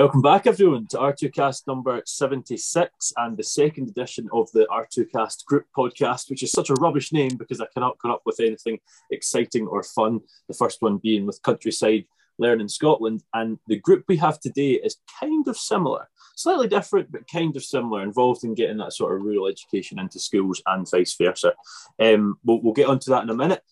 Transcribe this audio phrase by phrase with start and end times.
[0.00, 5.66] Welcome back, everyone, to R2Cast number 76 and the second edition of the R2Cast group
[5.76, 8.78] podcast, which is such a rubbish name because I cannot come up with anything
[9.10, 10.20] exciting or fun.
[10.48, 12.06] The first one being with Countryside
[12.38, 13.24] Learning Scotland.
[13.34, 17.62] And the group we have today is kind of similar, slightly different, but kind of
[17.62, 21.52] similar, involved in getting that sort of rural education into schools and vice versa.
[21.98, 23.62] Um, we'll, we'll get onto that in a minute.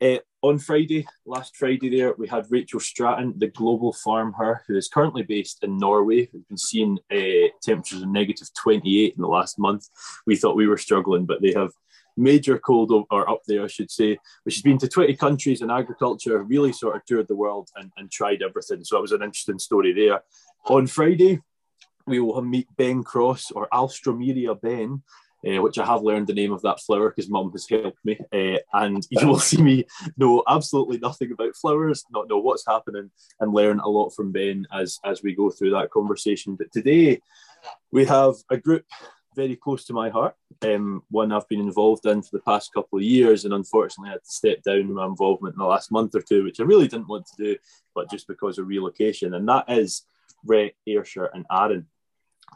[0.00, 4.76] Uh, on Friday, last Friday, there we had Rachel Stratton, the global farm her, who
[4.76, 6.28] is currently based in Norway.
[6.32, 9.88] We've been seeing uh, temperatures of negative 28 in the last month.
[10.26, 11.72] We thought we were struggling, but they have
[12.16, 15.70] major cold or up there, I should say, which has been to 20 countries in
[15.70, 18.84] agriculture, really sort of toured the world and, and tried everything.
[18.84, 20.22] So it was an interesting story there.
[20.66, 21.40] On Friday,
[22.06, 25.02] we will meet Ben Cross or Alstroemeria Ben,
[25.46, 28.18] uh, which I have learned the name of that flower because mum has helped me.
[28.32, 29.84] Uh, and you will see me
[30.16, 34.66] know absolutely nothing about flowers, not know what's happening, and learn a lot from Ben
[34.72, 36.56] as, as we go through that conversation.
[36.56, 37.20] But today
[37.92, 38.84] we have a group
[39.36, 42.98] very close to my heart, um, one I've been involved in for the past couple
[42.98, 46.14] of years, and unfortunately I had to step down my involvement in the last month
[46.14, 47.56] or two, which I really didn't want to do,
[47.94, 50.02] but just because of relocation, and that is
[50.46, 51.86] RHET, Ayrshire, and Arran.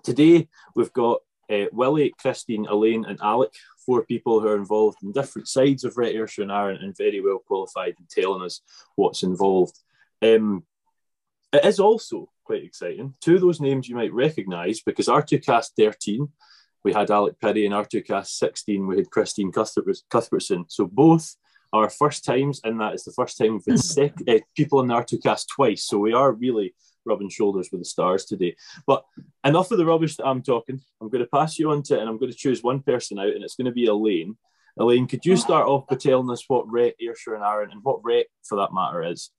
[0.02, 3.50] Today we've got uh, Willie, Christine, Elaine, and Alec,
[3.84, 7.20] four people who are involved in different sides of RHET, Ayrshire, and Arran, and very
[7.20, 8.60] well qualified in telling us
[8.96, 9.78] what's involved.
[10.22, 10.64] Um,
[11.52, 13.14] it is also quite exciting.
[13.20, 16.28] Two of those names you might recognise because R2Cast 13,
[16.84, 20.64] we had Alec Perry, and R2Cast 16, we had Christine Cuthbertson.
[20.68, 21.36] So both
[21.72, 24.88] are first times, and that is the first time we've had sec- uh, people in
[24.88, 25.84] the R2Cast twice.
[25.84, 28.56] So we are really rubbing shoulders with the stars today.
[28.86, 29.04] But
[29.44, 30.80] enough of the rubbish that I'm talking.
[31.00, 33.28] I'm going to pass you on to, and I'm going to choose one person out,
[33.28, 34.36] and it's going to be Elaine.
[34.78, 38.02] Elaine, could you start off by telling us what RHET, Ayrshire, and Arran, and what
[38.02, 39.30] RHET, for that matter, is?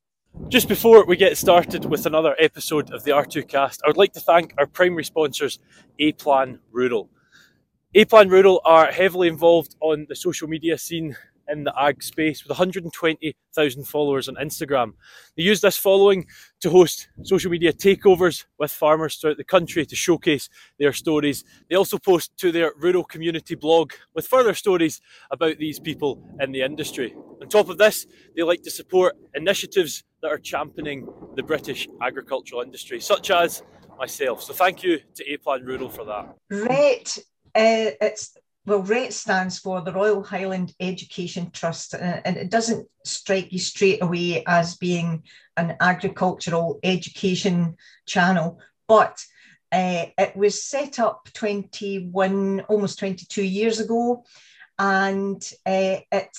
[0.48, 4.14] Just before we get started with another episode of the R2 cast, I would like
[4.14, 5.60] to thank our primary sponsors,
[6.00, 7.10] A Plan Rural.
[7.94, 11.16] A Plan Rural are heavily involved on the social media scene
[11.48, 14.94] in the ag space with 120,000 followers on Instagram.
[15.36, 16.26] They use this following
[16.62, 20.50] to host social media takeovers with farmers throughout the country to showcase
[20.80, 21.44] their stories.
[21.70, 25.02] They also post to their rural community blog with further stories
[25.32, 27.16] about these people in the industry.
[27.42, 32.62] On top of this, they like to support initiatives that are championing the British agricultural
[32.62, 33.64] industry, such as
[33.98, 34.44] myself.
[34.44, 36.36] So thank you to A Plan Rural for that.
[36.50, 37.18] Right.
[37.54, 43.52] Uh, it's well, RHET stands for the Royal Highland Education Trust, and it doesn't strike
[43.52, 45.24] you straight away as being
[45.58, 49.18] an agricultural education channel, but
[49.72, 54.24] uh, it was set up 21, almost 22 years ago,
[54.78, 56.38] and uh, it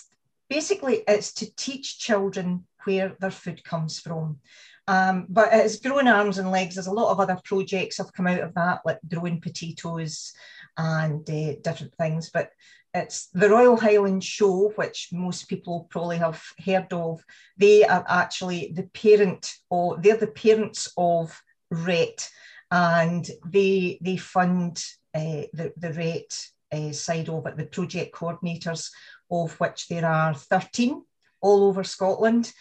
[0.48, 4.38] basically it's to teach children where their food comes from.
[4.86, 6.74] Um, but it's grown arms and legs.
[6.74, 10.32] There's a lot of other projects have come out of that, like growing potatoes
[10.76, 12.30] and uh, different things.
[12.30, 12.50] But
[12.94, 17.24] it's the Royal Highland Show, which most people probably have heard of.
[17.56, 22.28] They are actually the parent, or they're the parents of RHET,
[22.70, 24.82] and they they fund
[25.14, 28.90] uh, the the RHET uh, side of it, the project coordinators,
[29.30, 31.02] of which there are 13
[31.40, 32.52] all over Scotland,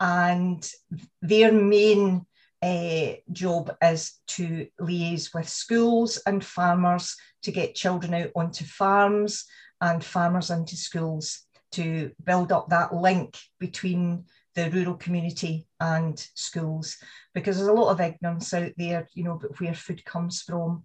[0.00, 0.70] and
[1.20, 2.26] their main
[2.64, 9.44] uh, job is to liaise with schools and farmers to get children out onto farms
[9.82, 11.42] and farmers into schools
[11.72, 16.96] to build up that link between the rural community and schools.
[17.34, 20.84] Because there's a lot of ignorance out there you know but where food comes from.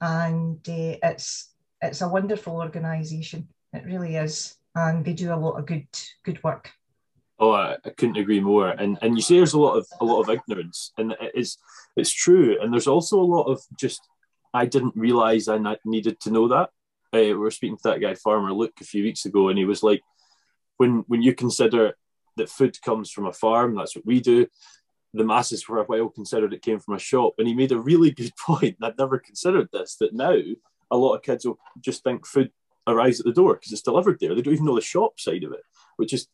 [0.00, 4.54] And uh, it's it's a wonderful organization it really is.
[4.76, 5.88] And they do a lot of good
[6.24, 6.70] good work
[7.38, 8.68] Oh, I, I, couldn't agree more.
[8.68, 11.58] And and you say there's a lot of a lot of ignorance, and it is
[11.96, 12.56] it's true.
[12.60, 14.00] And there's also a lot of just
[14.54, 16.70] I didn't realize I needed to know that.
[17.12, 19.66] Uh, we were speaking to that guy Farmer Luke a few weeks ago, and he
[19.66, 20.02] was like,
[20.78, 21.94] when when you consider
[22.36, 24.46] that food comes from a farm, that's what we do.
[25.12, 27.80] The masses for a while considered it came from a shop, and he made a
[27.80, 28.76] really good point.
[28.82, 29.96] I'd never considered this.
[29.96, 30.36] That now
[30.90, 32.50] a lot of kids will just think food
[32.86, 34.34] arrives at the door because it's delivered there.
[34.34, 35.62] They don't even know the shop side of it,
[35.96, 36.28] which is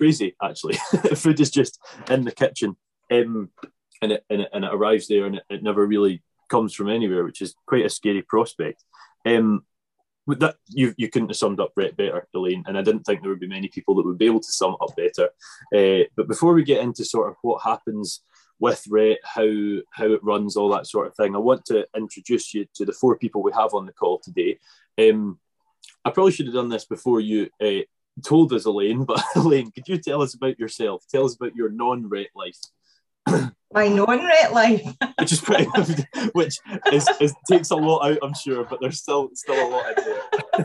[0.00, 0.74] crazy actually.
[1.14, 2.76] Food is just in the kitchen,
[3.10, 3.50] um,
[4.00, 6.88] and it, and it and it arrives there, and it, it, never really comes from
[6.88, 8.82] anywhere, which is quite a scary prospect.
[9.26, 9.64] Um,
[10.26, 13.30] that you you couldn't have summed up RHET better, Elaine, and I didn't think there
[13.30, 15.28] would be many people that would be able to sum it up better.
[15.74, 18.22] Uh, but before we get into sort of what happens
[18.58, 22.54] with RHET, how how it runs, all that sort of thing, I want to introduce
[22.54, 24.58] you to the four people we have on the call today.
[24.98, 25.38] Um,
[26.04, 27.84] I probably should have done this before you uh,
[28.24, 31.04] told us, Elaine, but Elaine, could you tell us about yourself?
[31.10, 32.58] Tell us about your non-RHET life.
[33.72, 34.82] My non-RHET life,
[35.18, 35.66] which is pretty,
[36.32, 36.58] which
[36.92, 40.04] is, is, takes a lot out, I'm sure, but there's still still a lot in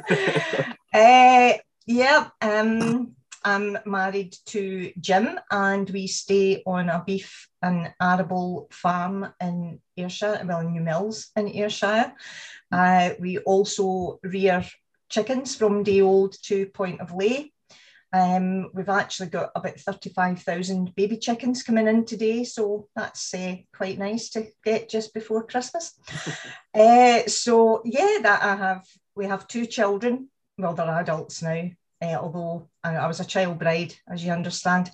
[0.10, 0.76] there.
[0.94, 8.68] uh, yeah, um, I'm married to Jim, and we stay on a beef and arable
[8.72, 12.12] farm in Ayrshire, well, in Newmilns in Ayrshire.
[12.72, 14.66] Uh, we also rear
[15.10, 17.52] chickens from day old to point of lay.
[18.14, 23.98] Um, we've actually got about 35,000 baby chickens coming in today, so that's uh, quite
[23.98, 26.00] nice to get just before Christmas.
[26.74, 28.86] uh, so yeah, that I have.
[29.18, 30.30] We have two children.
[30.58, 31.70] Well, they're adults now,
[32.02, 34.92] uh, although I, I, was a child bride, as you understand.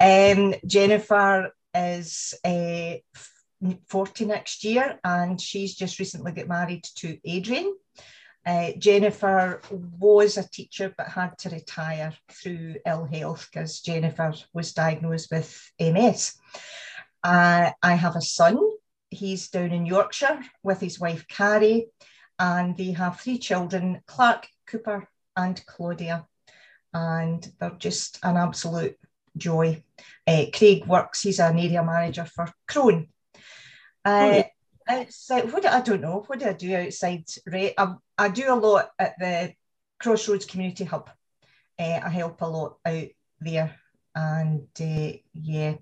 [0.00, 2.94] Um, Jennifer is uh,
[3.88, 7.74] 40 next year, and she's just recently got married to Adrian.
[8.46, 14.74] Uh, Jennifer was a teacher but had to retire through ill health because Jennifer was
[14.74, 16.34] diagnosed with MS.
[17.22, 18.58] Uh, I have a son.
[19.08, 21.86] He's down in Yorkshire with his wife Carrie,
[22.38, 26.26] and they have three children Clark, Cooper, and Claudia.
[26.92, 28.98] And they're just an absolute
[29.36, 29.82] joy.
[30.26, 33.08] Uh, Craig works, he's an area manager for Crone.
[34.04, 34.42] Uh,
[34.88, 37.24] outside, what do, I don't know, what do I do outside?
[37.46, 39.52] Right, I, I do a lot at the
[39.98, 41.10] Crossroads Community Hub.
[41.78, 43.08] Uh, I help a lot out
[43.40, 43.74] there,
[44.14, 45.74] and uh, yeah.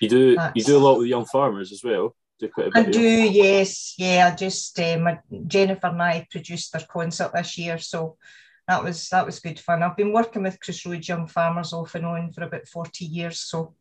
[0.00, 2.14] You do you do a lot with young farmers as well.
[2.38, 4.30] Do quite a bit I do, yes, yeah.
[4.30, 8.18] I just um, Jennifer and I produced their concert this year, so
[8.68, 9.82] that was that was good fun.
[9.82, 13.74] I've been working with Crossroads Young Farmers off and on for about forty years, so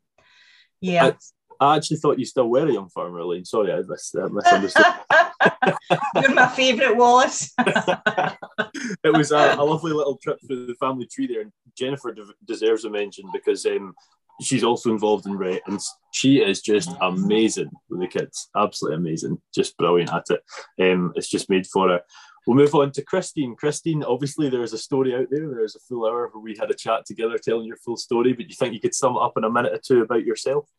[0.80, 1.12] yeah.
[1.60, 3.46] I, actually thought you still were a young farmer, Elaine.
[3.46, 4.86] Sorry, I misunderstood.
[6.22, 7.54] You're my favourite, Wallace.
[7.60, 12.24] it was a, a, lovely little trip through the family tree there, and Jennifer de-
[12.46, 13.94] deserves a mention because um,
[14.42, 15.80] she's also involved in RHET, and
[16.12, 18.50] she is just amazing with the kids.
[18.56, 20.42] Absolutely amazing, just brilliant at it.
[20.81, 22.01] Um, it's just made for her.
[22.46, 23.56] We'll move on to Christine.
[23.56, 25.50] Christine, obviously, there's a story out there.
[25.50, 28.48] There's a full hour where we had a chat together telling your full story, but
[28.48, 30.69] you think you could sum it up in a minute or two about yourself?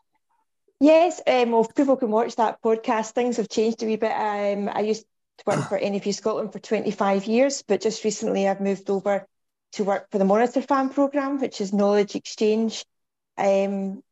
[0.78, 4.12] Yes, um, well, people can watch that podcast, things have changed a wee bit.
[4.12, 5.06] Um, I used
[5.38, 9.26] to work for NFU Scotland for 25 years, but just recently I've moved over
[9.72, 12.84] to work for the Monitor Farm programme, which is knowledge exchange
[13.38, 14.02] um,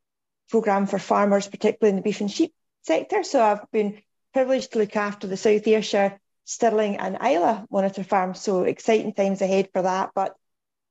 [0.51, 3.23] programme for farmers, particularly in the beef and sheep sector.
[3.23, 4.01] So I've been
[4.33, 8.35] privileged to look after the South Ayrshire, Stirling and Isla Monitor Farm.
[8.35, 10.11] So exciting times ahead for that.
[10.15, 10.35] But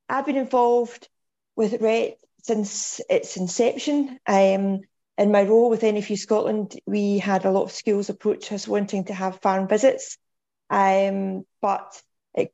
[0.07, 1.09] I've been involved
[1.55, 4.19] with RHET since its inception.
[4.27, 4.81] Um,
[5.18, 9.06] in my role with NFU Scotland, we had a lot of schools approach us wanting
[9.06, 10.18] to have farm visits,
[10.69, 12.01] um, but
[12.33, 12.54] it,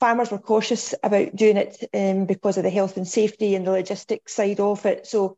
[0.00, 3.72] farmers were cautious about doing it um, because of the health and safety and the
[3.72, 5.06] logistics side of it.
[5.06, 5.36] So,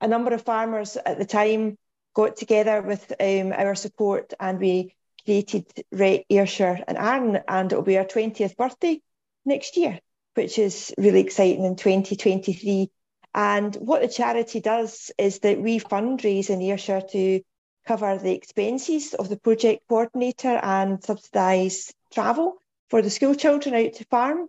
[0.00, 1.76] a number of farmers at the time
[2.14, 7.84] got together with um, our support and we created RHET Ayrshire and Arran, and it'll
[7.84, 9.00] be our 20th birthday
[9.44, 10.00] next year,
[10.34, 12.90] which is really exciting in 2023
[13.34, 17.40] and what the charity does is that we fundraise in Ayrshire to
[17.86, 22.56] cover the expenses of the project coordinator and subsidise travel
[22.88, 24.48] for the school children out to farm,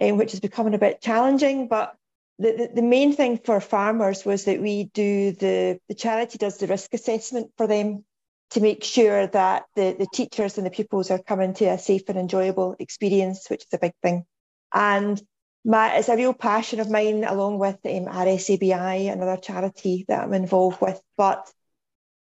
[0.00, 1.68] um, which is becoming a bit challenging.
[1.68, 1.94] But
[2.38, 6.56] the, the, the, main thing for farmers was that we do the, the charity does
[6.58, 8.04] the risk assessment for them
[8.50, 12.08] to make sure that the, the teachers and the pupils are coming to a safe
[12.08, 14.24] and enjoyable experience, which is a big thing.
[14.74, 15.22] And
[15.64, 20.34] my, it's a real passion of mine, along with um, RSABI, another charity that I'm
[20.34, 21.00] involved with.
[21.16, 21.50] But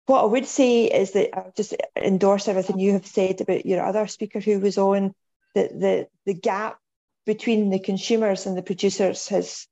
[0.06, 3.84] what I would say is that I just endorse everything you have said about your
[3.84, 5.14] other speaker who was on.
[5.56, 6.78] That the the gap
[7.26, 9.68] between the consumers and the producers has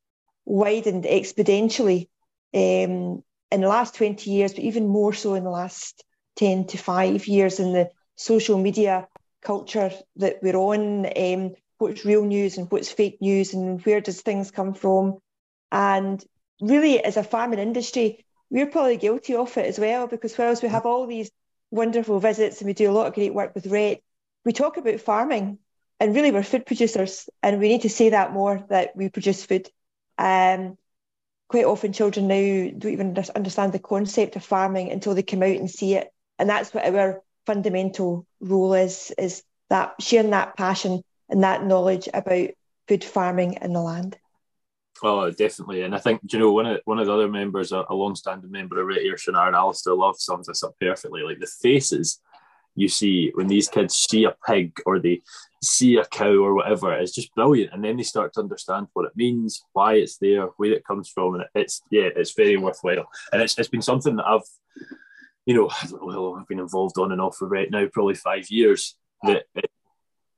[0.45, 2.07] widened exponentially
[2.53, 6.03] um, in the last 20 years, but even more so in the last
[6.37, 9.07] 10 to 5 years in the social media
[9.41, 11.05] culture that we're on.
[11.05, 15.17] Um, what's real news and what's fake news and where does things come from.
[15.71, 16.23] And
[16.61, 20.69] really, as a farming industry, we're probably guilty of it as well because whilst we
[20.69, 21.31] have all these
[21.71, 24.01] wonderful visits and we do a lot of great work with RHET,
[24.45, 25.59] we talk about farming
[25.99, 29.45] and really we're food producers and we need to say that more that we produce
[29.45, 29.69] food.
[30.17, 30.77] Um,
[31.47, 35.49] quite often children now don't even understand the concept of farming until they come out
[35.49, 36.09] and see it.
[36.37, 42.07] And that's what our fundamental role is, is that sharing that passion and that knowledge
[42.13, 42.49] about
[42.87, 44.17] food farming in the land.
[45.01, 45.83] Oh, definitely.
[45.83, 48.51] And I think, you know, one of one of the other members, a, a long-standing
[48.51, 51.21] member of RHET Ayrshire, and Alistair Love, sums this up perfectly.
[51.21, 52.19] Like the faces
[52.75, 55.21] you see when these kids see a pig or they
[55.63, 57.73] see a cow or whatever, it's just brilliant.
[57.73, 61.09] And then they start to understand what it means, why it's there, where it comes
[61.09, 63.09] from, and it's yeah, it's very worthwhile.
[63.31, 64.43] And it's it's been something that I've
[65.45, 67.71] you know, I don't know how long I've been involved on and off with RHET
[67.71, 68.95] now, probably five years.
[69.23, 69.71] That it,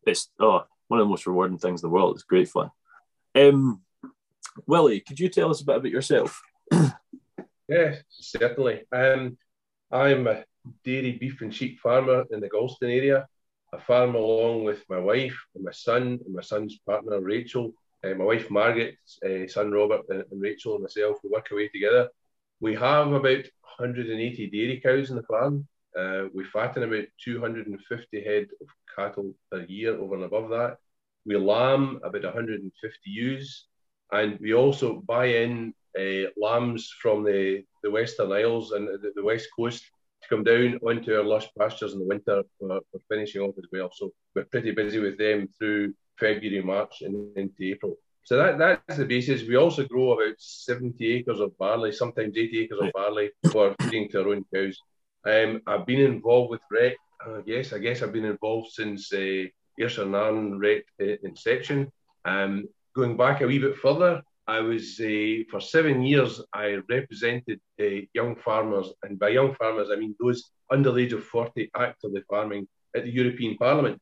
[0.05, 2.15] it's oh one of the most rewarding things in the world.
[2.15, 2.69] It's great fun.
[3.33, 3.81] Um,
[4.67, 6.41] Willie, could you tell us a bit about yourself?
[7.69, 8.81] yeah, certainly.
[8.91, 9.37] Um,
[9.89, 10.43] I'm a
[10.83, 13.25] dairy, beef, and sheep farmer in the Galston area.
[13.73, 17.73] I farm along with my wife and my son and my son's partner Rachel.
[18.03, 21.19] Uh, my wife Margaret, uh, son Robert, and, and, Rachel and myself.
[21.23, 22.09] We work away together.
[22.59, 23.45] We have about
[23.77, 25.69] 180 dairy cows in the farm.
[25.97, 30.77] Uh, we fatten about 250 head of cattle per year over and above that.
[31.25, 32.71] We lamb about 150
[33.05, 33.67] ewes,
[34.11, 39.23] and we also buy in uh, lambs from the, the Western Isles and the, the,
[39.23, 39.83] West Coast
[40.23, 43.65] to come down onto our lush pastures in the winter for, for finishing off as
[43.71, 43.89] well.
[43.93, 47.97] So we're pretty busy with them through February, March, and into April.
[48.23, 49.47] So that, that's the basis.
[49.47, 54.09] We also grow about 70 acres of barley, sometimes 80 acres of barley for feeding
[54.09, 54.79] to our own cows.
[55.25, 56.95] Um, I've been involved with RHET.
[57.25, 59.45] Uh, yes, I guess I've been involved since uh,
[59.79, 61.91] Ayrshire RHET uh, inception.
[62.25, 66.41] Um, going back a wee bit further, I was uh, for seven years.
[66.53, 71.13] I represented uh, young farmers, and by young farmers, I mean those under the age
[71.13, 74.01] of forty actively farming at the European Parliament.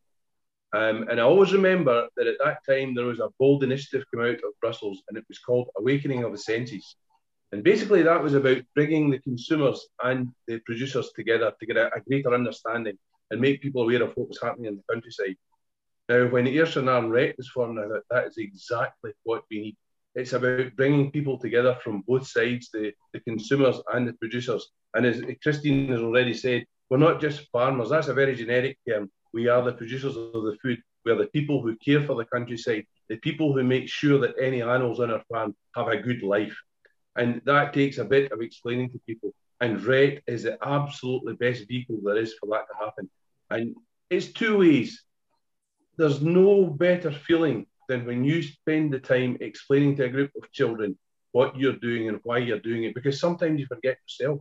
[0.72, 4.24] Um, and I always remember that at that time there was a bold initiative come
[4.24, 6.96] out of Brussels, and it was called Awakening of the Senses.
[7.52, 11.88] And basically, that was about bringing the consumers and the producers together to get a,
[11.96, 12.98] a greater understanding
[13.32, 15.36] and make people aware of what was happening in the countryside.
[16.08, 19.78] Now, when Ayrshire Nairn RHET was formed, thought that is exactly what we need.
[20.16, 24.72] It's about bringing people together from both sides, the, the consumers and the producers.
[24.96, 27.90] And as Christine has already said, we're not just farmers.
[27.90, 29.12] That's a very generic term.
[29.34, 30.82] We are the producers of the food.
[31.06, 34.36] We are the people who care for the countryside, the people who make sure that
[34.42, 36.58] any animals on our farm have a good life.
[37.20, 39.34] And that takes a bit of explaining to people.
[39.60, 43.10] And RHET is the absolutely best vehicle there is for that to happen.
[43.50, 43.76] And
[44.10, 45.04] it's two ways.
[45.98, 50.50] There's no better feeling than when you spend the time explaining to a group of
[50.54, 50.98] children
[51.34, 54.40] what you're doing and why you're doing it, because sometimes you forget yourself.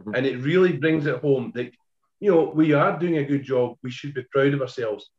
[0.00, 0.14] Mm-hmm.
[0.16, 1.70] And it really brings it home that,
[2.18, 3.76] you know, we are doing a good job.
[3.84, 5.10] We should be proud of ourselves.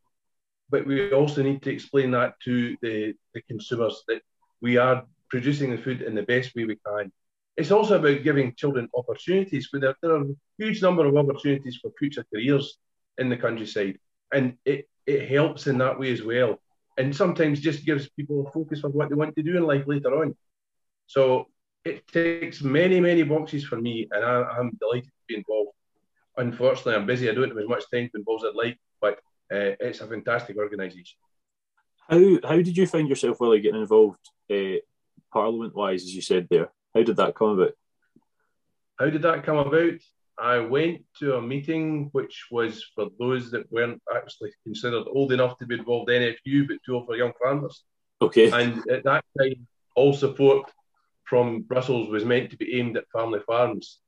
[0.70, 4.22] But we also need to explain that to the, the consumers that
[4.62, 5.06] we are
[5.36, 7.12] producing the food in the best way we can.
[7.58, 9.70] It's also about giving children opportunities.
[9.72, 12.78] There, there are a huge number of opportunities for future careers
[13.18, 13.98] in the countryside.
[14.34, 16.60] And it, it helps in that way as well
[16.98, 19.84] and sometimes just gives people a focus on what they want to do in life
[19.86, 20.36] later on.
[21.08, 21.48] So
[21.84, 25.72] it takes many, many boxes for me, and I, am delighted to be involved.
[26.38, 27.30] Unfortunately, I'm busy.
[27.30, 29.16] I don't have as much time to involve as I'd like, but
[29.54, 31.18] uh, it's a fantastic organisation.
[32.10, 34.20] How how did you find yourself, Willie, getting involved
[34.52, 34.80] uh,
[35.36, 36.72] Parliament wise, as you said there?
[36.96, 37.74] How did that come about?
[38.98, 40.00] How did that come about?
[40.40, 45.58] I went to a meeting which was for those that weren't actually considered old enough
[45.58, 47.84] to be involved in NFU, but to offer young farmers.
[48.22, 48.50] Okay.
[48.50, 50.72] And at that time, all support
[51.26, 54.00] from Brussels was meant to be aimed at family farms.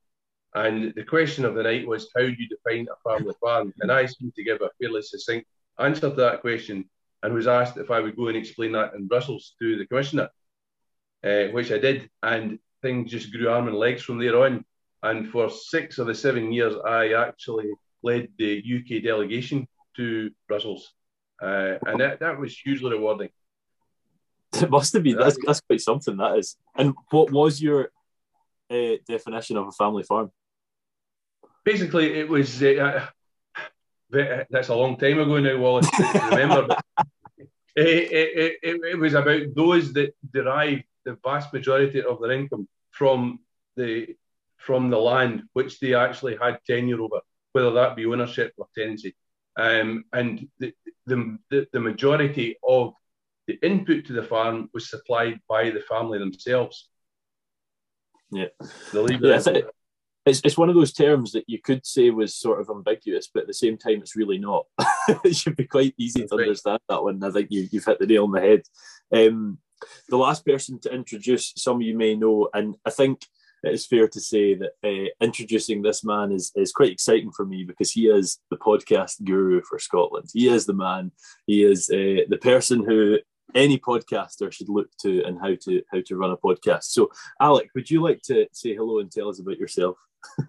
[0.55, 3.74] And the question of the night was, how do you define a family farm?
[3.81, 5.46] And I seemed to give a fairly succinct
[5.77, 6.89] answer to that question
[7.22, 10.29] and was asked if I would go and explain that in Brussels to the commissioner,
[11.24, 12.09] uh, which I did.
[12.24, 14.65] And things just grew arm and legs from there on.
[15.03, 17.69] And for six of the seven years, I actually
[18.03, 20.93] led the UK delegation to Brussels.
[21.41, 23.29] Uh, and that, that was hugely rewarding.
[24.62, 25.17] It must have been.
[25.17, 26.55] That's, that's quite something, that is.
[26.75, 27.91] And what was your
[28.71, 30.31] uh, definition of a family farm?
[31.65, 32.63] Basically, it was.
[32.63, 33.07] Uh,
[34.09, 35.89] that's a long time ago now, Wallace,
[36.31, 36.67] remember.
[37.75, 42.67] it, it, it, it was about those that derive the vast majority of their income
[42.91, 43.39] from
[43.77, 44.15] the
[44.57, 47.21] from the land which they actually had tenure over,
[47.53, 49.15] whether that be ownership or tenancy.
[49.55, 50.73] Um, and the,
[51.05, 52.93] the, the majority of
[53.47, 56.89] the input to the farm was supplied by the family themselves.
[58.31, 58.47] Yeah.
[58.93, 59.61] yeah
[60.27, 63.41] it's, it's one of those terms that you could say was sort of ambiguous, but
[63.41, 64.65] at the same time, it's really not.
[65.23, 66.47] it should be quite easy That's to right.
[66.47, 67.23] understand that one.
[67.23, 68.61] I think you, you've hit the nail on the head.
[69.13, 69.59] Um,
[70.10, 73.25] the last person to introduce, some of you may know, and I think
[73.63, 77.46] it is fair to say that uh, introducing this man is, is quite exciting for
[77.46, 80.29] me because he is the podcast guru for Scotland.
[80.34, 81.12] He is the man.
[81.48, 83.17] He is uh, the person who
[83.55, 86.84] any podcaster should look to and how to how to run a podcast.
[86.84, 89.98] So, Alec, would you like to say hello and tell us about yourself?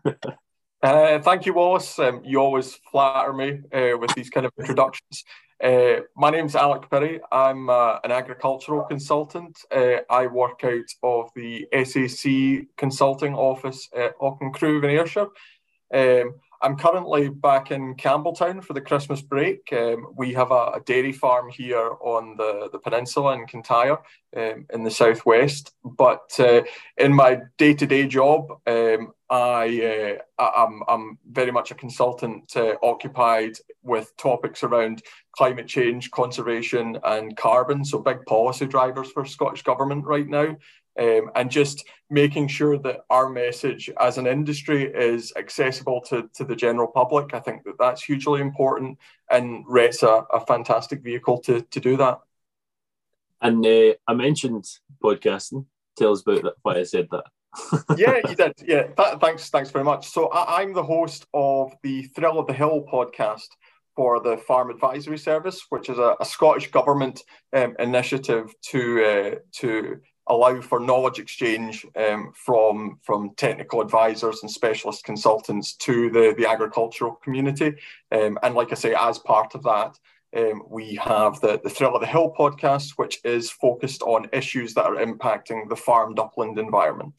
[0.82, 1.99] uh, thank you, Wallace.
[1.99, 5.25] Um, you always flatter me uh, with these kind of introductions.
[5.62, 7.20] Uh, my name's Alec Perry.
[7.32, 9.58] I'm uh, an agricultural consultant.
[9.75, 15.26] Uh, I work out of the SAC consulting office at Auchincruive in Ayrshire.
[15.92, 19.72] Um, I'm currently back in Campbeltown for the Christmas break.
[19.72, 23.98] Um, we have a, a, dairy farm here on the, the peninsula in Kintyre
[24.36, 25.72] um, in the southwest.
[25.84, 26.62] But uh,
[26.96, 32.56] in my day to day job, um, I, uh, I'm, I'm very much a consultant
[32.56, 37.84] uh, occupied with topics around climate change, conservation, and carbon.
[37.84, 40.56] So, big policy drivers for Scottish Government right now
[40.98, 46.44] um, and just making sure that our message as an industry is accessible to, to
[46.44, 47.34] the general public.
[47.34, 48.98] I think that that's hugely important,
[49.30, 52.20] and RHET's a, a fantastic vehicle to, to do that.
[53.40, 54.66] And uh, I mentioned
[55.02, 55.66] podcasting.
[55.96, 57.24] Tell us about that, why I said that.
[57.96, 58.52] yeah, you did.
[58.64, 59.50] Yeah, th- thanks.
[59.50, 60.08] Thanks very much.
[60.08, 63.48] So I- I'm the host of the Thrill of the Hill podcast
[63.96, 69.38] for the Farm Advisory Service, which is a, a Scottish government um, initiative to uh,
[69.60, 76.35] to allow for knowledge exchange um, from, from technical advisors and specialist consultants to the,
[76.37, 77.75] the agricultural community.
[78.12, 79.99] Um, and like I say, as part of that,
[80.37, 84.75] um, we have the, the Thrill of the Hill podcast, which is focused on issues
[84.75, 87.14] that are impacting the farmed upland environment.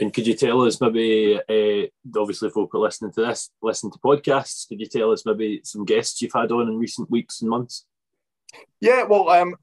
[0.00, 3.98] And could you tell us maybe, uh, obviously, folk are listening to this, listen to
[3.98, 4.66] podcasts.
[4.66, 7.84] Could you tell us maybe some guests you've had on in recent weeks and months?
[8.80, 9.54] Yeah, well, um,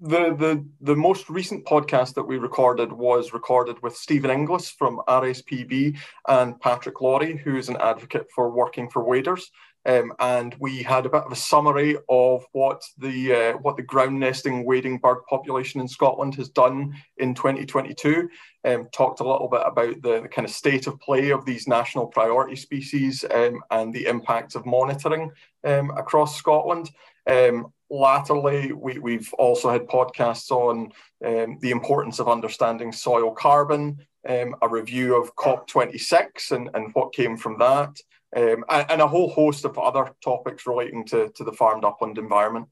[0.00, 5.02] the the the most recent podcast that we recorded was recorded with Stephen Inglis from
[5.06, 5.98] RSPB
[6.28, 9.50] and Patrick Laurie, who is an advocate for working for waders.
[9.86, 13.82] Um, and we had a bit of a summary of what the uh, what the
[13.82, 18.28] ground nesting wading bird population in Scotland has done in 2022.
[18.64, 21.66] Um, talked a little bit about the, the, kind of state of play of these
[21.66, 25.30] national priority species um, and the impacts of monitoring
[25.64, 26.90] um, across Scotland.
[27.26, 30.92] Um, latterly, we, we've also had podcasts on
[31.24, 33.98] um, the importance of understanding soil carbon,
[34.28, 37.96] um, a review of COP26 and, and what came from that,
[38.36, 42.16] um, and, and, a whole host of other topics relating to, to the farmed upland
[42.16, 42.68] environment.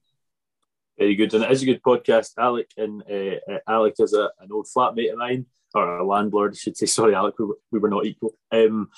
[0.98, 1.34] Very good.
[1.34, 2.32] And it is a good podcast.
[2.38, 6.52] Alec and uh, uh Alec is a, an old flatmate of mine or a landlord,
[6.52, 6.86] I should say.
[6.98, 8.34] Sorry, Alec, we were, we were not equal.
[8.50, 8.90] Um,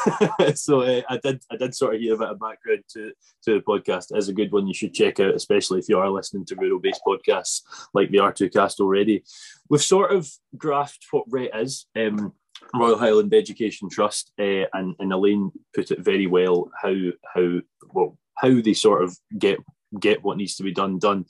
[0.54, 3.12] so uh, I did I did sort of hear a bit of background to,
[3.44, 4.06] to the podcast.
[4.10, 6.80] It's a good one you should check out, especially if you are listening to rural
[6.80, 9.24] based podcasts like the R2 cast already.
[9.68, 11.86] We've sort of graphed what RHET is.
[11.96, 12.32] Um,
[12.74, 16.94] Royal Highland Education Trust, uh, and, and Elaine put it very well how
[17.34, 17.60] how
[17.92, 19.58] well how they sort of get
[20.00, 21.26] get what needs to be done done.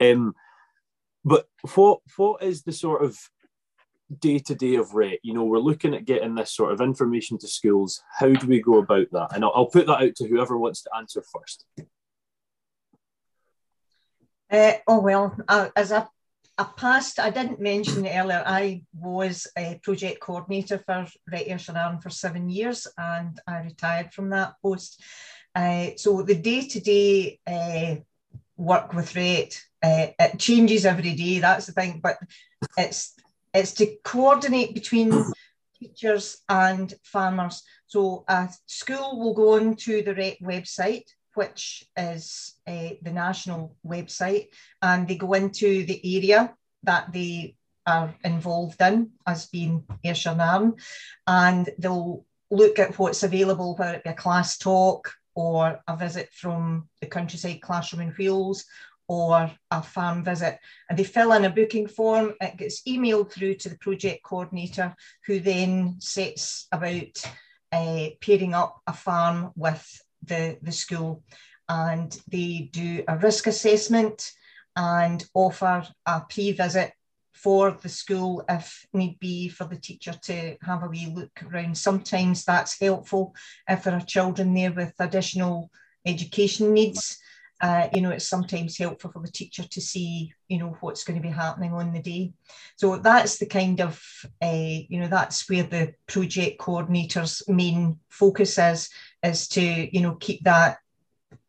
[0.00, 0.34] Um,
[1.24, 3.18] but what what is the sort of
[4.20, 5.18] day to day of RHET.
[5.22, 8.02] you know, we're looking at getting this sort of information to schools.
[8.18, 9.34] How do we go about that?
[9.34, 11.64] And I'll, I'll put that out to whoever wants to answer first.
[14.50, 16.08] Uh, oh, well, uh, as a,
[16.56, 22.10] a past, I didn't mention earlier, I was a project coordinator for RHET Ayrshire for
[22.10, 25.02] seven years and I retired from that post.
[25.54, 27.40] Uh, so the day to day
[28.56, 32.18] work with RHET uh, it changes every day, that's the thing, but
[32.76, 33.14] it's
[33.56, 35.32] it's to coordinate between
[35.80, 37.62] teachers and farmers.
[37.86, 44.48] So a school will go on to the website, which is uh, the national website,
[44.82, 50.72] and they go into the area that they are involved in as being Ayrshire
[51.26, 56.30] and they'll look at what's available, whether it be a class talk or a visit
[56.32, 58.64] from the countryside classroom in Wheels
[59.08, 60.58] or a farm visit.
[60.88, 64.94] And they fill in a booking form, it gets emailed through to the project coordinator,
[65.26, 67.22] who then sets about
[67.72, 71.22] uh, pairing up a farm with the, the school.
[71.68, 74.32] And they do a risk assessment
[74.76, 76.92] and offer a pre visit
[77.32, 81.76] for the school if need be for the teacher to have a wee look around.
[81.76, 83.34] Sometimes that's helpful
[83.68, 85.70] if there are children there with additional
[86.06, 87.18] education needs
[87.60, 91.20] uh, you know, it's sometimes helpful for the teacher to see, you know, what's going
[91.20, 92.32] to be happening on the day.
[92.76, 94.02] So that's the kind of,
[94.42, 98.90] uh, you know, that's where the project coordinator's main focus is,
[99.22, 100.78] is to, you know, keep that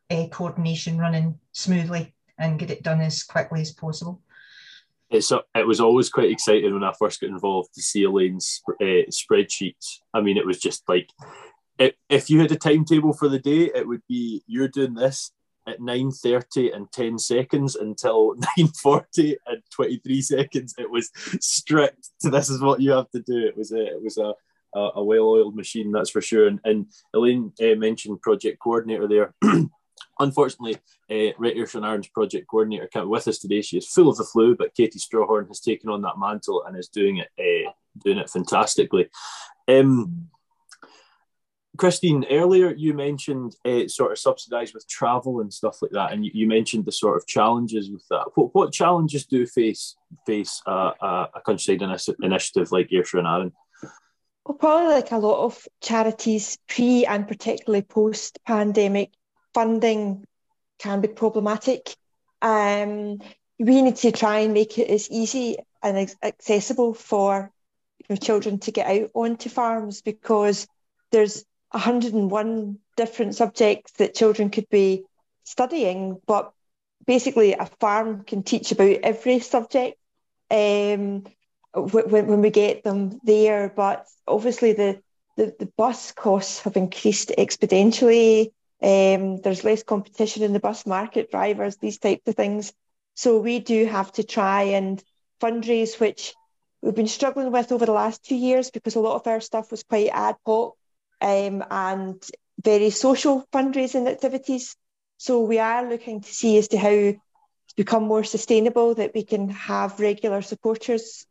[0.09, 4.21] uh, coordination running smoothly and get it done as quickly as possible.
[5.09, 9.07] It's it was always quite exciting when I first got involved to see Elaine's uh,
[9.09, 9.99] spreadsheets.
[10.13, 11.09] I mean, it was just like
[11.79, 15.31] if, if you had a timetable for the day, it would be you're doing this,
[15.67, 20.73] at 9.30 and 10 seconds until 9.40 and 23 seconds.
[20.77, 22.09] It was strict.
[22.23, 23.45] This is what you have to do.
[23.45, 24.33] It was a it was a
[24.75, 26.47] a, well-oiled machine that's for sure.
[26.47, 29.33] And, and elaine uh, mentioned project coordinator there.
[30.19, 30.75] Unfortunately
[31.09, 33.61] uh, RHET Ayrshire and Arran's project coordinator can't be with us today.
[33.61, 36.77] She is full of the flu but katie strawhorn has taken on that mantle and
[36.77, 37.71] is doing it uh,
[38.03, 39.09] doing it fantastically.
[39.67, 40.29] Um,
[41.77, 46.25] Christine, earlier you mentioned uh, sort of subsidised with travel and stuff like that, and
[46.25, 48.25] you, you, mentioned the sort of challenges with that.
[48.35, 51.81] What, what challenges do face face a, countryside
[52.21, 53.51] initiative like Ayrshire and Arran?
[54.45, 59.11] Well, probably like a lot of charities pre and particularly post pandemic,
[59.53, 60.25] funding
[60.79, 61.95] can be problematic.
[62.41, 63.19] Um,
[63.59, 67.51] we need to try and make it as easy and accessible for
[67.97, 70.67] you know, children to get out onto farms because
[71.11, 75.03] there's 101 different subjects that children could be
[75.43, 76.51] studying, but
[77.05, 79.97] basically a farm can teach about every subject
[80.51, 81.23] um,
[81.73, 83.71] when, when we get them there.
[83.75, 85.01] But obviously the,
[85.35, 88.51] the, the bus costs have increased exponentially.
[88.81, 92.73] Um, there's less competition in the bus market, drivers, these types of things.
[93.15, 95.03] So we do have to try and
[95.41, 96.33] fundraise, which
[96.81, 99.71] we've been struggling with over the last two years because a lot of our stuff
[99.71, 100.76] was quite ad hoc
[101.21, 102.23] um, and
[102.63, 104.75] very social fundraising activities.
[105.17, 109.23] So we are looking to see as to how to become more sustainable, that we
[109.23, 111.25] can have regular supporters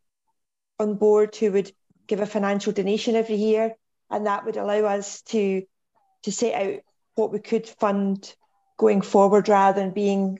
[0.79, 1.71] on board who would
[2.07, 3.75] give a financial donation every year,
[4.09, 5.63] and that would allow us to
[6.23, 6.79] to set out
[7.15, 8.33] what we could fund
[8.77, 10.39] going forward rather than being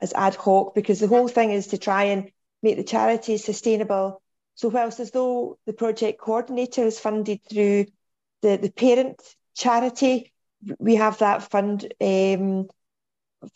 [0.00, 0.74] as ad hoc.
[0.74, 2.30] Because the whole thing is to try and
[2.62, 4.22] make the charity sustainable.
[4.54, 7.86] So whilst as though the project coordinator is funded through
[8.44, 9.22] the, the parent
[9.56, 10.30] charity,
[10.78, 12.68] we have that fund um,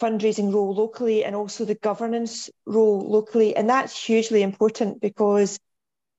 [0.00, 3.54] fundraising role locally and also the governance role locally.
[3.54, 5.60] And that's hugely important because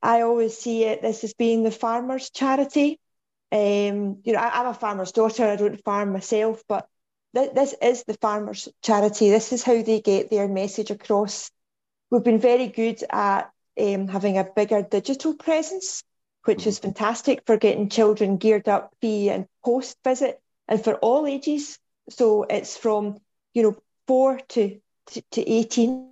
[0.04, 3.00] I always see it this as being the farmer's charity.
[3.52, 6.88] Um, you know, I, am a farmer's daughter, I don't farm myself, but
[7.36, 9.32] th- this is the farmer's charity.
[9.32, 11.50] This is how they get their message across.
[12.12, 16.04] We've been very good at um, having a bigger digital presence
[16.46, 21.28] which is fantastic for getting children geared up pre and post visit and for all
[21.28, 21.80] ages.
[22.10, 23.18] So it's from,
[23.54, 26.10] you know, four to, to, to 18.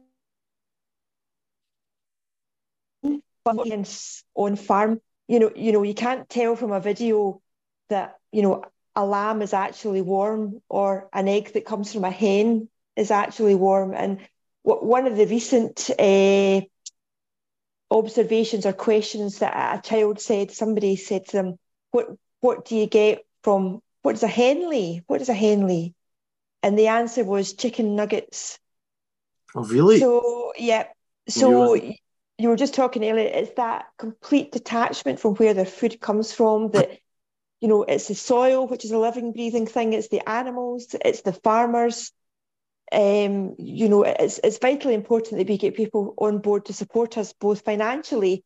[4.35, 7.41] on farm, you know, you know, you can't tell from a video
[7.89, 8.63] that, you know,
[8.95, 13.55] a lamb is actually warm or an egg that comes from a hen is actually
[13.55, 13.93] warm.
[13.93, 14.19] And
[14.63, 16.61] one of the recent uh,
[17.89, 21.59] observations or questions that a child said, somebody said to them,
[21.91, 22.07] what,
[22.41, 25.03] what do you get from, what is a Henley?
[25.07, 25.93] What is a Henley?
[26.63, 28.59] And the answer was chicken nuggets.
[29.55, 29.99] Oh, really?
[29.99, 30.87] So, yeah.
[31.29, 36.31] So you were just talking earlier, it's that complete detachment from where their food comes
[36.31, 36.99] from, that,
[37.59, 41.21] you know, it's the soil, which is a living, breathing thing, it's the animals, it's
[41.21, 42.11] the farmers,
[42.91, 47.17] um, you know, it's, it's vitally important that we get people on board to support
[47.17, 48.43] us both financially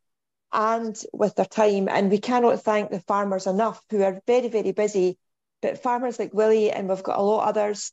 [0.51, 1.87] and with their time.
[1.89, 5.17] And we cannot thank the farmers enough who are very, very busy.
[5.61, 7.91] But farmers like Willie, and we've got a lot of others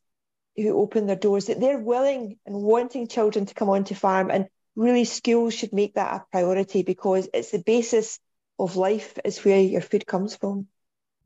[0.56, 4.30] who open their doors, that they're willing and wanting children to come onto farm.
[4.30, 8.18] And really, schools should make that a priority because it's the basis
[8.58, 10.66] of life, is where your food comes from.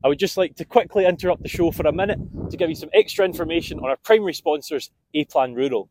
[0.03, 2.75] I would just like to quickly interrupt the show for a minute to give you
[2.75, 5.89] some extra information on our primary sponsors, A Plan Rural.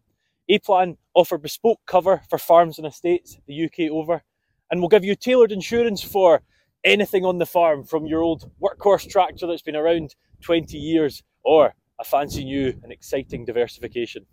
[0.51, 4.22] A Plan offer bespoke cover for farms and estates the UK over,
[4.70, 6.42] and will give you tailored insurance for
[6.85, 11.75] anything on the farm from your old workhorse tractor that's been around 20 years or
[11.98, 14.27] a fancy new and exciting diversification.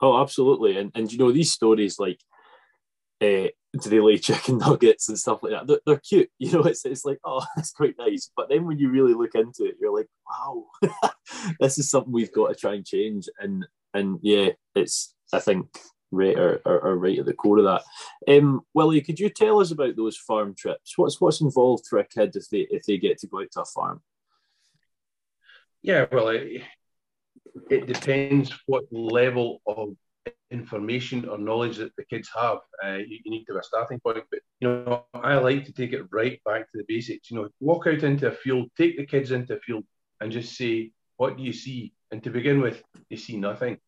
[0.00, 0.78] Oh, absolutely.
[0.78, 2.20] And, and you know, these stories like
[3.20, 5.66] uh, they lay chicken nuggets and stuff like that?
[5.66, 6.62] They're, they're, cute, you know.
[6.62, 8.30] It's it's like oh, that's quite nice.
[8.36, 10.64] But then when you really look into it, you're like, wow,
[11.60, 13.28] this is something we've got to try and change.
[13.38, 15.68] And and yeah, it's I think
[16.10, 17.82] right are, are, are right at the core of that.
[18.28, 20.96] Um, Willie, could you tell us about those farm trips?
[20.96, 23.62] What's what's involved for a kid if they if they get to go out to
[23.62, 24.02] a farm?
[25.82, 26.62] Yeah, well, it,
[27.68, 29.96] it depends what level of
[30.52, 32.58] information or knowledge that the kids have.
[32.84, 34.24] Uh, you, you, need to have a starting point.
[34.30, 37.30] But you know, I like to take it right back to the basics.
[37.30, 39.84] You know, walk out into a field, take the kids into a field,
[40.20, 43.78] and just say, "What do you see?" And to begin with, they see nothing.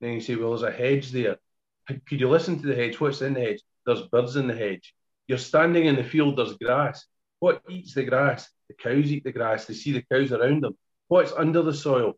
[0.00, 1.38] Then you say, "Well, there's a hedge there.
[1.86, 3.00] Could you listen to the hedge?
[3.00, 3.62] What's in the hedge?
[3.86, 4.94] There's birds in the hedge.
[5.26, 6.36] You're standing in the field.
[6.36, 7.06] There's grass.
[7.40, 8.48] What eats the grass?
[8.68, 9.64] The cows eat the grass.
[9.64, 10.76] They see the cows around them.
[11.08, 12.14] What's under the soil?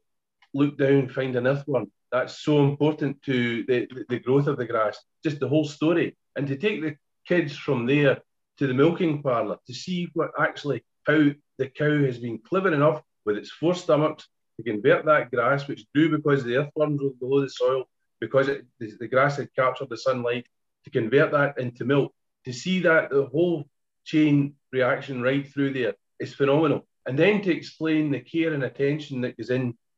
[0.55, 4.99] Look down, find an earthworm that's so important to the, the growth of the grass,
[5.25, 6.17] just the whole story.
[6.37, 8.21] And to take the kids from there
[8.59, 13.03] to the milking parlour to see what actually how the cow has been clever enough
[13.25, 17.41] with its four stomachs to convert that grass, which grew because the earthworms were below
[17.41, 17.85] the soil,
[18.21, 20.47] because it, the, grass had captured the sunlight,
[20.85, 22.13] to convert that into milk.
[22.45, 23.65] To see that the whole
[24.05, 26.87] chain reaction right through there is phenomenal.
[27.07, 29.51] and then to explain the care and attention that goes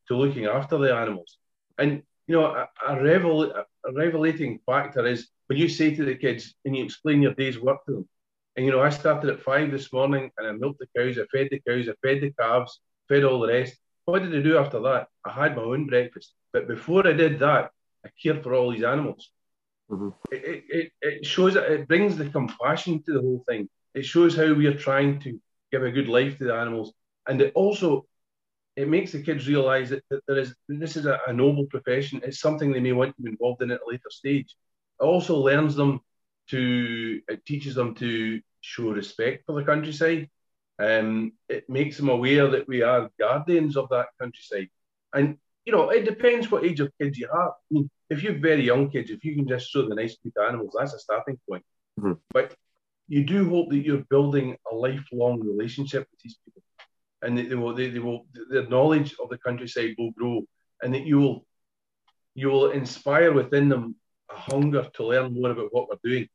[0.09, 1.39] into looking after the animals.
[1.79, 6.15] And you know, a, a, revel, a revelating factor is when you say to the
[6.15, 8.09] kids and you explain your day's work to them.
[8.57, 11.27] And you know, I started at five this morning and I milked the cows, I
[11.37, 13.77] fed the cows, I fed the calves, fed all the rest.
[14.05, 15.09] What did I do after that?
[15.25, 16.33] I had my own breakfast.
[16.53, 17.71] But before I did that,
[18.05, 19.31] I cared for all these animals.
[19.91, 20.11] Mm-hmm.
[20.31, 23.69] It, it, it shows that it brings the compassion to the whole thing.
[23.95, 25.39] It shows how we are trying to
[25.73, 26.93] give a good life to the animals.
[27.27, 28.07] And it also
[28.77, 32.21] it makes the kids realize that, that there is this is a, a, noble profession.
[32.25, 34.55] It's something they may want to be involved in at a later stage.
[35.01, 36.01] It also learns them
[36.51, 40.29] to it teaches them to show respect for the countryside.
[40.79, 44.69] Um, it makes them aware that we are guardians of that countryside.
[45.13, 47.53] And you know, it depends what age of kids you have.
[47.53, 50.33] I mean, if you've very young kids, if you can just show the nice good
[50.45, 51.65] animals, that's a starting point.
[51.99, 52.15] Mm-hmm.
[52.33, 52.55] But
[53.07, 56.64] you do hope that you're building a lifelong relationship with these people
[57.25, 60.43] and they, will, they, they will, their knowledge of the countryside will grow,
[60.83, 61.47] and that you will,
[62.35, 63.97] you will inspire within them
[64.31, 66.29] a hunger to learn more about what we're doing.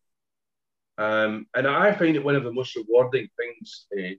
[0.98, 4.16] Um, and I find it one of the most rewarding things, uh,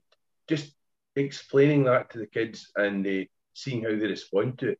[0.47, 0.73] just
[1.15, 4.79] explaining that to the kids and uh, seeing how they respond to it.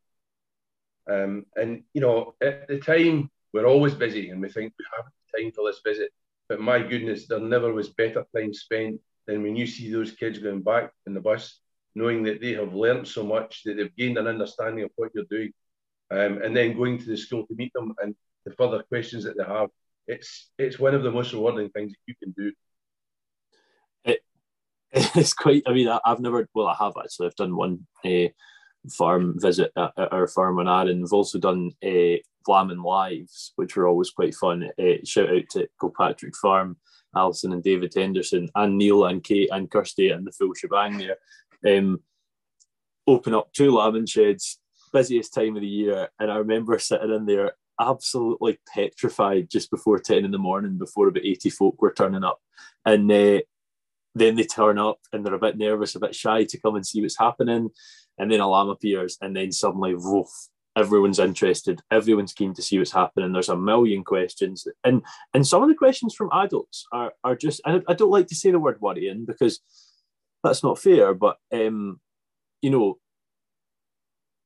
[1.08, 5.06] Um, and you know, at the time, we're always busy, and we think we have
[5.36, 6.10] time for this visit.
[6.48, 10.38] But my goodness, there never was better time spent than when you see those kids
[10.38, 11.60] going back in the bus
[11.94, 15.24] knowing that they have learnt so much, that they've gained an understanding of what you're
[15.30, 15.52] doing,
[16.10, 19.36] um, and then going to the school to meet them and the further questions that
[19.36, 19.68] they have.
[20.06, 22.52] It's it's one of the most rewarding things that you can do.
[24.04, 24.20] It,
[24.92, 25.62] it's quite.
[25.66, 26.48] I mean, I, have never.
[26.54, 27.26] Well, I have actually.
[27.26, 28.28] I've done one uh,
[28.90, 31.00] farm visit at, at our farm in Arran.
[31.00, 32.16] We've also done uh,
[32.48, 34.68] lambing lives, which were always quite fun.
[34.78, 36.78] Uh, shout out to Kilpatrick Farm,
[37.14, 41.16] Alison and David Henderson, and Neil and Kate and Kirsty and the full shebang there
[41.66, 42.00] um,
[43.06, 44.58] open up two lambing sheds,
[44.92, 46.08] busiest time of the year.
[46.18, 51.08] And I remember sitting in there absolutely petrified just before 10 in the morning, before
[51.08, 52.40] about 80 folk were turning up.
[52.84, 53.40] And uh,
[54.14, 56.86] then they turn up and they're a bit nervous, a bit shy to come and
[56.86, 57.70] see what's happening.
[58.18, 60.28] And then a lamb appears, and then suddenly, woof,
[60.76, 61.80] everyone's interested.
[61.90, 63.32] Everyone's keen to see what's happening.
[63.32, 67.62] There's a million questions, and and some of the questions from adults are are just.
[67.64, 69.60] I, I don't like to say the word worrying because
[70.42, 71.14] that's not fair.
[71.14, 72.00] But um,
[72.60, 72.98] you know,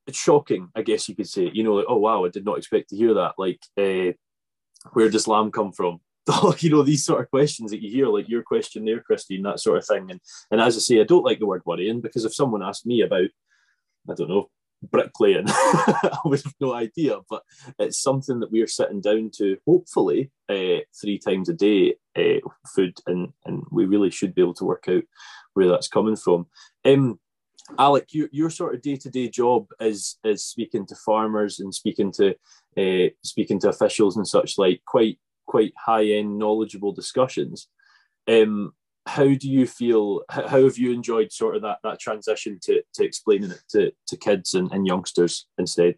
[0.07, 0.69] it's shocking.
[0.75, 1.51] I guess you could say.
[1.53, 3.35] You know, like oh wow, I did not expect to hear that.
[3.39, 4.13] Like, uh,
[4.93, 6.01] where does lamb come from?
[6.59, 9.61] you know these sort of questions that you hear, like your question there, Christine, that
[9.61, 10.11] sort of thing.
[10.11, 12.87] And and as I say, I don't like the word worrying because if someone asked
[12.87, 13.29] me about,
[14.11, 14.51] I don't know,
[14.83, 17.19] bricklaying, I would have no idea.
[17.31, 17.43] But
[17.79, 22.41] it's something that we are sitting down to, hopefully, uh, three times a day, uh,
[22.75, 25.05] food, and and we really should be able to work out
[25.57, 26.47] where that's coming from.
[26.85, 27.19] Um,
[27.79, 31.75] Alec, your, your sort of day to day job is is speaking to farmers and
[31.75, 32.35] speaking to
[32.77, 37.69] uh, speaking to officials and such like quite quite high end knowledgeable discussions.
[38.29, 38.73] Um,
[39.07, 40.23] how do you feel?
[40.29, 44.17] How, have you enjoyed sort of that that transition to to explaining it to to
[44.17, 45.97] kids and, and youngsters instead?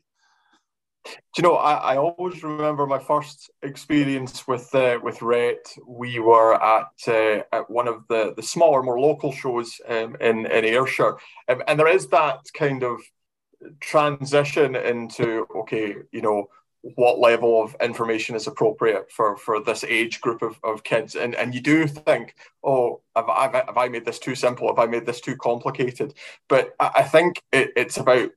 [1.05, 5.79] Do you know, I, I always remember my first experience with uh, with RHET.
[5.87, 10.47] We were at uh, at one of the, the smaller, more local shows um, in
[10.47, 11.17] in Ayrshire,
[11.49, 13.01] um, and there is that kind of
[13.81, 16.49] transition into okay, you know,
[16.83, 21.15] what level of information is appropriate for for this age group of, of kids.
[21.15, 24.69] And and you do think oh have I, have I made this too simple?
[24.69, 26.15] Have I made this too complicated?
[26.49, 28.31] But I, I think it, it's about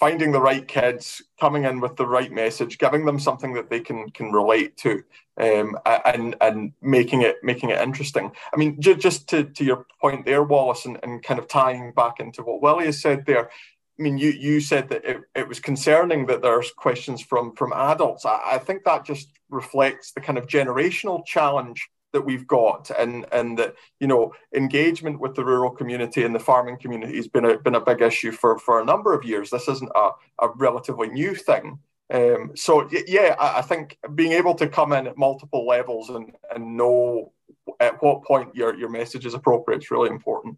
[0.00, 3.80] finding the right kids, coming in with the right message, giving them something that they
[3.80, 5.04] can can relate to,
[5.38, 8.32] um, and and making it making it interesting.
[8.52, 12.18] I mean, just to, to your point there, Wallace, and, and kind of tying back
[12.18, 13.50] into what Willie has said there.
[13.98, 17.74] I mean, you you said that it, it was concerning that there's questions from from
[17.74, 18.24] adults.
[18.24, 23.26] I, I think that just reflects the kind of generational challenge that we've got and
[23.32, 27.44] and that you know engagement with the rural community and the farming community has been
[27.44, 30.48] a been a big issue for for a number of years this isn't a, a
[30.56, 31.78] relatively new thing
[32.12, 36.32] um, so yeah I, I, think being able to come in at multiple levels and
[36.52, 37.32] and know
[37.78, 40.56] at what point your your message is appropriate is really important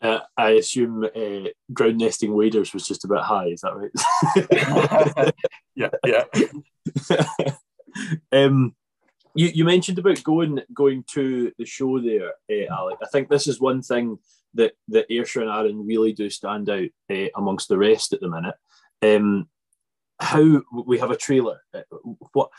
[0.00, 3.46] uh, I assume uh, ground nesting waders was just about high.
[3.46, 5.34] Is that right?
[5.74, 7.54] yeah, yeah.
[8.32, 8.76] um,
[9.38, 12.98] you, you mentioned about going going to the show there, uh, Alec.
[13.02, 14.18] I think this is one thing
[14.54, 18.28] that that Ayrshire and Arran really do stand out uh, amongst the rest at the
[18.28, 18.56] minute.
[19.00, 19.48] Um,
[20.18, 21.60] how we have a trailer.
[21.72, 21.82] Uh,
[22.32, 22.50] what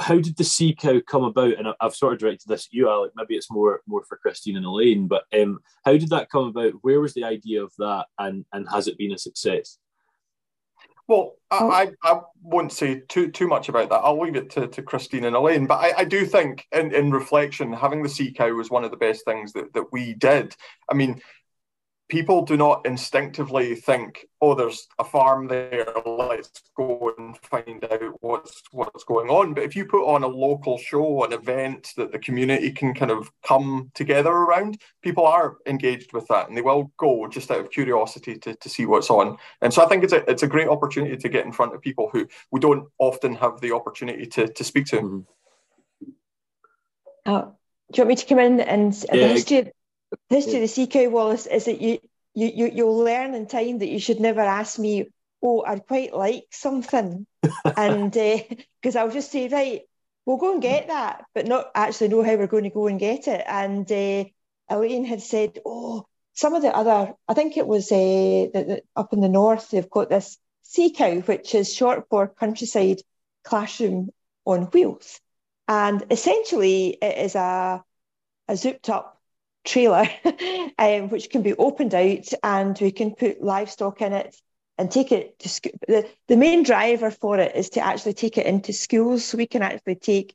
[0.00, 1.58] how did the sea cow come about?
[1.58, 3.12] And I've sort of directed this at you, Alec.
[3.14, 5.08] Maybe it's more more for Christine and Elaine.
[5.08, 6.72] But um, how did that come about?
[6.80, 9.76] Where was the idea of that, and and has it been a success?
[11.12, 11.70] Well, oh.
[11.70, 14.00] I, I, won't say too too much about that.
[14.00, 15.66] I'll leave it to, to Christine and Elaine.
[15.66, 18.90] But I, I do think, in, in reflection, having the sea cow was one of
[18.90, 20.56] the best things that, that we did.
[20.90, 21.20] I mean,
[22.12, 25.86] people do not instinctively think, "Oh, there's a farm there.
[26.04, 30.28] Let's go and find out what's what's going on." But if you put on a
[30.28, 35.56] local show, an event that the community can kind of come together around, people are
[35.66, 39.08] engaged with that, and they will go just out of curiosity to, to see what's
[39.08, 39.38] on.
[39.62, 41.80] And so I think it's a it's a great opportunity to get in front of
[41.80, 44.96] people who we don't often have the opportunity to to speak to.
[44.96, 45.20] Mm-hmm.
[47.24, 49.16] Uh, do you want me to come in and yeah.
[49.16, 49.72] the history?
[50.28, 51.98] History of the sea cow Wallace is that you,
[52.34, 55.06] you, you, you'll learn in time that you should never ask me,
[55.42, 57.26] oh, I'd quite like something.
[57.76, 59.82] and because uh, I'll just say, right,
[60.24, 62.98] we'll go and get that, but not actually know how we're going to go and
[62.98, 63.44] get it.
[63.46, 64.24] And uh,
[64.68, 68.82] Elaine had said, oh, some of the other, I think it was uh, the, the,
[68.96, 73.00] up in the north, they've got this sea cow, which is short for countryside
[73.44, 74.10] classroom
[74.44, 75.20] on wheels.
[75.68, 77.82] And essentially, it is a,
[78.48, 79.21] a zooped up
[79.64, 80.08] trailer,
[80.78, 84.36] um, which can be opened out and we can put livestock in it
[84.78, 85.72] and take it to school.
[85.86, 89.46] The, the main driver for it is to actually take it into schools so we
[89.46, 90.34] can actually take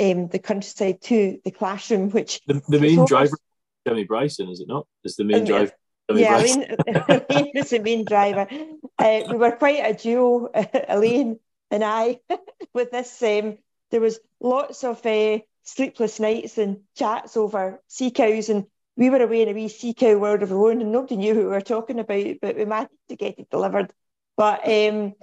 [0.00, 3.36] um, the countryside to the classroom, which the, the main driver,
[3.86, 4.86] Jimmy Bryson, is it not?
[5.04, 5.72] Is the main um, driver?
[6.12, 6.76] yeah, Elaine,
[7.28, 8.46] Elaine is the main driver.
[8.98, 10.50] Uh, we were quite a duo,
[10.88, 11.38] Elaine
[11.70, 12.20] and I,
[12.72, 13.22] with this.
[13.22, 13.58] Um,
[13.90, 18.48] there was lots of uh, sleepless nights and chats over sea cows.
[18.48, 21.16] And we were away in a wee sea cow world of our own, and nobody
[21.16, 23.92] knew who we were talking about, but we managed to get it delivered.
[24.36, 25.14] But um,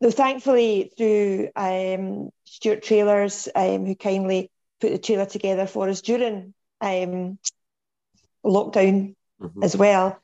[0.00, 6.02] though thankfully through um, Stuart Trailers, um, who kindly put the trailer together for us
[6.02, 7.38] during um,
[8.44, 9.62] lockdown mm-hmm.
[9.62, 10.20] as well,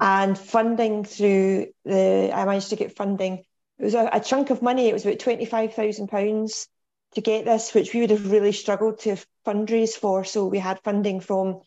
[0.00, 3.44] and funding through the, I managed to get funding.
[3.78, 4.88] It was a, a chunk of money.
[4.88, 6.68] It was about twenty five thousand pounds
[7.14, 9.16] to get this, which we would have really struggled to
[9.46, 10.24] fundraise for.
[10.24, 11.60] So we had funding from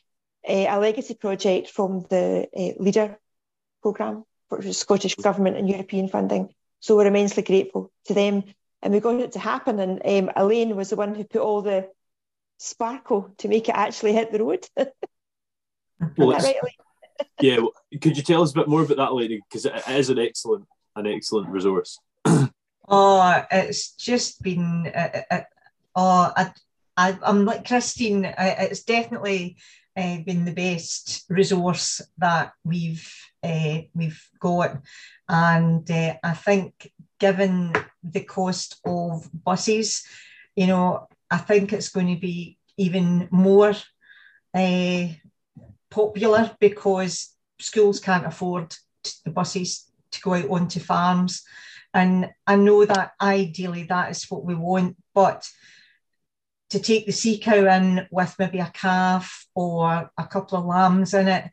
[0.48, 3.18] uh, a legacy project from the uh, LEADER
[3.82, 6.54] programme, which was Scottish Government and European funding.
[6.80, 8.44] So we're immensely grateful to them.
[8.84, 9.80] And we got it to happen.
[9.80, 11.90] And um, Elaine was the one who put all the
[12.58, 14.68] sparkle to make it actually hit the road.
[16.18, 16.56] well, right,
[17.40, 17.58] yeah,
[18.02, 19.42] could you tell us a bit more about that lady?
[19.50, 22.00] Because it is an excellent, an excellent resource.
[22.94, 24.92] Oh, it's just been.
[24.94, 25.42] Uh, uh,
[25.96, 26.52] oh, I,
[26.98, 28.26] I, am like Christine.
[28.26, 29.56] Uh, it's definitely
[29.96, 33.10] uh, been the best resource that we've
[33.42, 34.82] uh, we've got,
[35.30, 37.72] and uh, I think given
[38.04, 40.04] the cost of buses,
[40.58, 43.74] you know, I think it's going to be even more
[45.90, 48.76] popular because schools can't afford
[49.24, 51.46] the buses to go out onto farms.
[51.94, 55.48] And I know that ideally that is what we want, but
[56.70, 61.14] to take the sea cow in with maybe a calf or a couple of lambs
[61.14, 61.50] in it,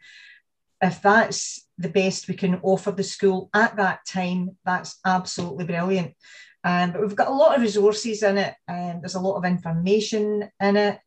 [0.81, 6.15] if that's the best we can offer the school at that time, that's absolutely brilliant.
[6.63, 9.45] Um, but we've got a lot of resources in it, and there's a lot of
[9.45, 10.99] information in it,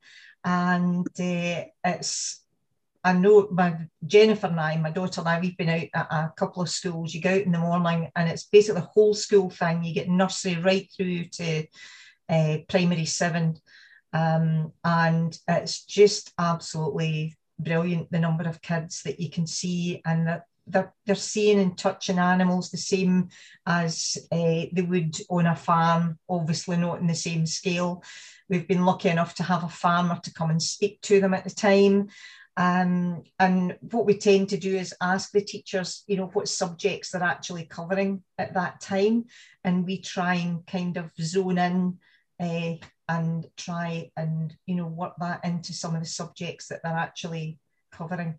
[0.43, 2.40] and uh, it's
[3.03, 6.33] I know my Jennifer and I, my daughter and I, we've been out at a
[6.37, 7.13] couple of schools.
[7.13, 9.83] You go out in the morning and it's basically a whole school thing.
[9.83, 11.65] You get nursery right through to
[12.29, 13.57] uh, primary seven.
[14.13, 20.27] Um, and it's just absolutely brilliant the number of kids that you can see and
[20.27, 23.29] that they're, they're seeing and touching animals the same
[23.65, 28.03] as uh, they would on a farm, obviously not in the same scale.
[28.49, 31.43] We've been lucky enough to have a farmer to come and speak to them at
[31.43, 32.09] the time.
[32.57, 37.11] Um, and what we tend to do is ask the teachers, you know, what subjects
[37.11, 39.25] they're actually covering at that time.
[39.63, 41.97] And we try and kind of zone in
[42.39, 42.73] uh,
[43.07, 47.57] and try and, you know, work that into some of the subjects that they're actually
[47.91, 48.35] covering.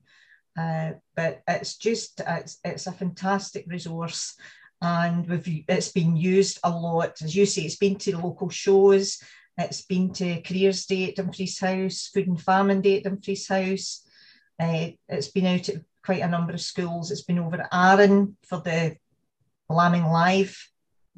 [0.58, 4.36] Uh, but it's just, it's, it's a fantastic resource
[4.82, 7.22] and we've, it's been used a lot.
[7.22, 9.22] As you say, it's been to local shows,
[9.56, 14.01] it's been to Careers Day at Dumfries House, Food and Farming Day at Dumfries House.
[14.62, 17.10] Uh, it's been out at quite a number of schools.
[17.10, 18.96] It's been over at Arran for the
[19.68, 20.56] Lambing Live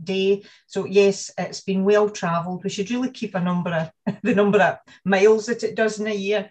[0.02, 0.44] day.
[0.66, 2.64] So yes, it's been well travelled.
[2.64, 3.70] We should really keep a number
[4.06, 6.50] of the number of miles that it does in a year,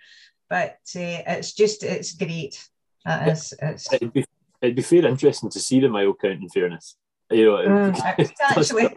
[0.50, 2.64] but uh, it's just it's great.
[3.06, 3.91] It is, it's...
[3.94, 4.26] It'd be
[4.62, 6.41] it'd be fair interesting to see the mile count.
[6.41, 6.96] In fairness,
[7.32, 8.00] you know, mm,
[8.41, 8.89] actually.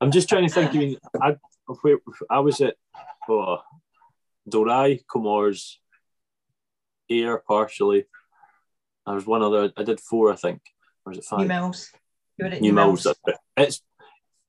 [0.00, 0.74] I'm just trying to think.
[0.74, 1.36] I mean, I
[1.82, 1.98] where
[2.30, 2.76] I was at
[3.28, 3.58] oh,
[4.48, 5.78] Dalry, Comores,
[7.10, 8.06] Ayr partially.
[9.06, 9.72] There was one other.
[9.76, 10.60] I did four, I think.
[11.04, 11.40] Or was it five?
[12.38, 13.06] You were at Newmilns.
[13.26, 13.36] It.
[13.56, 13.82] It's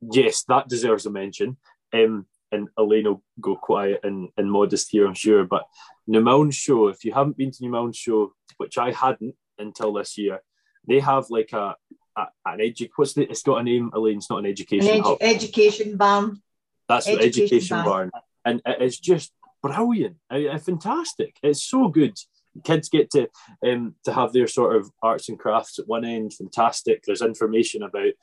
[0.01, 1.58] yes, that deserves a mention.
[1.93, 5.43] Um, and Elaine will go quiet and, and modest here, I'm sure.
[5.45, 5.64] But
[6.10, 10.41] Newmilns show, if you haven't been to Newmilns show, which I hadn't until this year,
[10.88, 11.76] they have like a,
[12.18, 12.89] a an edu.
[12.95, 13.24] What's the?
[13.30, 14.18] It's got a name, Elaine.
[14.18, 15.18] It's not an An education edu- hub.
[15.22, 16.41] education barn.
[16.89, 18.10] That's the education education barn.
[18.12, 18.12] barn,
[18.45, 21.36] and it's just brilliant, I- I- fantastic.
[21.43, 22.18] It's so good.
[22.64, 23.30] Kids get to
[23.66, 26.34] um, to have their sort of arts and crafts at one end.
[26.34, 27.03] Fantastic.
[27.03, 28.14] There's information about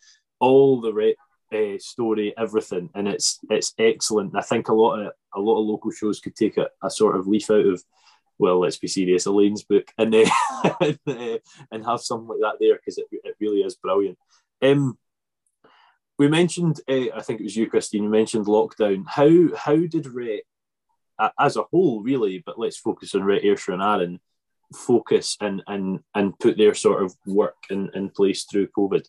[0.40, 1.16] all the re-
[1.52, 4.36] uh, story, everything, and it's it's excellent.
[4.36, 7.16] I think a lot of a lot of local shows could take a, a sort
[7.16, 7.82] of leaf out of.
[8.36, 10.24] Well, let's be serious, Elaine's book, and uh,
[10.80, 11.38] and, uh,
[11.70, 14.18] and have something like that there because it, it really is brilliant.
[14.60, 14.98] Um,
[16.18, 18.04] we mentioned, uh, I think it was you, Christine.
[18.04, 19.04] You mentioned lockdown.
[19.06, 20.42] How how did RHET, a-
[21.38, 24.20] as a whole, really, but let's focus on RHET Ayrshire and Arran,
[24.74, 29.06] focus and and and put their sort of work in, in place through COVID.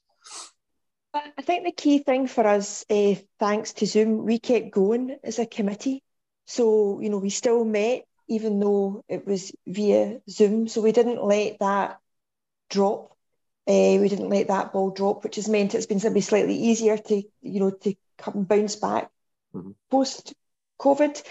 [1.14, 5.39] I think the key thing for us, uh, thanks to Zoom, we kept going as
[5.39, 6.03] a committee.
[6.45, 10.68] So, you know, we still met even though it was via Zoom.
[10.68, 11.99] So we didn't let that
[12.70, 13.12] drop.
[13.68, 16.97] Uh, we didn't let that ball drop, which has meant it's been maybe slightly easier
[16.97, 19.10] to, you know, to come bounce back
[19.53, 19.76] Mhm.
[19.89, 20.34] post
[20.80, 21.22] COVID.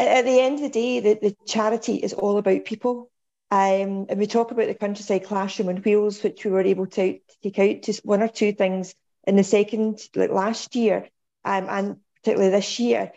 [0.00, 3.10] At, the end of the day, the, the charity is all about people.
[3.50, 7.18] Um, and we talk about the countryside classroom on wheels, which we were able to,
[7.18, 8.94] to take out to one or two things
[9.26, 11.08] in the second, like last year,
[11.44, 13.12] um, and particularly this year.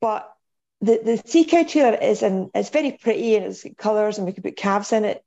[0.00, 0.32] But
[0.80, 4.26] the the sea cow trailer is an is very pretty and it's got colours and
[4.26, 5.22] we can put calves in it.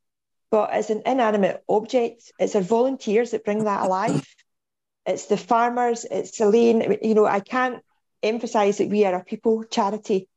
[0.49, 4.25] But it's an inanimate object, it's our volunteers that bring that alive.
[5.05, 6.97] It's the farmers, it's Elaine.
[7.01, 7.83] You know, I can't
[8.23, 10.27] emphasise that we are a people charity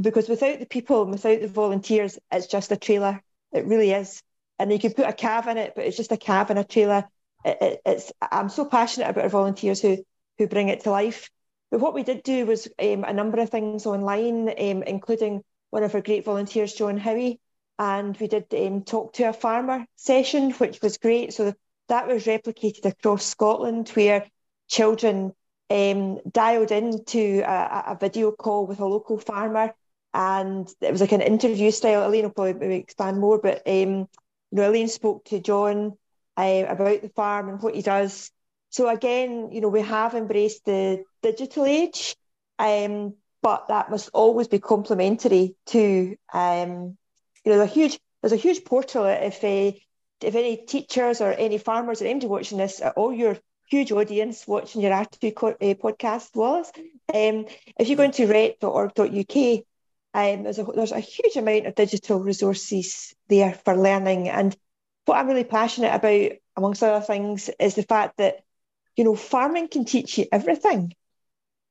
[0.00, 3.22] because without the people without the volunteers, it's just a trailer.
[3.52, 4.22] It really is.
[4.58, 6.64] And you can put a cab in it, but it's just a cab and a
[6.64, 7.04] trailer.
[7.44, 9.98] It, it, it's I'm so passionate about our volunteers who
[10.38, 11.30] who bring it to life.
[11.70, 15.82] But what we did do was um, a number of things online, um, including one
[15.82, 17.40] of our great volunteers, John Howie,
[17.78, 21.32] and we did um, talk to a farmer session, which was great.
[21.34, 21.52] So
[21.88, 24.26] that was replicated across Scotland, where
[24.68, 25.32] children
[25.70, 29.74] um, dialed into a, a video call with a local farmer,
[30.14, 32.06] and it was like an interview style.
[32.08, 34.08] Elaine will probably expand more, but um, you
[34.52, 35.94] know, Elaine spoke to John
[36.36, 38.30] uh, about the farm and what he does.
[38.70, 42.16] So again, you know, we have embraced the digital age,
[42.58, 46.96] um, but that must always be complementary to, um,
[47.44, 49.04] you know, there's a huge there's a huge portal.
[49.06, 49.76] If uh,
[50.22, 53.36] if any teachers or any farmers or anybody watching this, all your
[53.68, 56.70] huge audience watching your R2 co- uh, podcast was,
[57.12, 57.46] um,
[57.78, 59.64] if you go into rhet.org.uk,
[60.14, 64.28] um, there's a there's a huge amount of digital resources there for learning.
[64.28, 64.56] And
[65.06, 68.44] what I'm really passionate about, amongst other things, is the fact that
[68.96, 70.94] you know farming can teach you everything.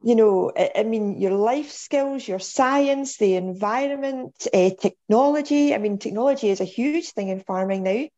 [0.04, 5.74] You know, I, I mean, your life skills, your science, the environment, uh, technology.
[5.74, 7.92] I mean, technology is a huge thing in farming now.
[7.92, 8.12] It,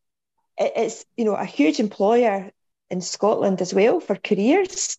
[0.58, 2.52] it's you know a huge employer
[2.90, 4.98] in Scotland as well for careers,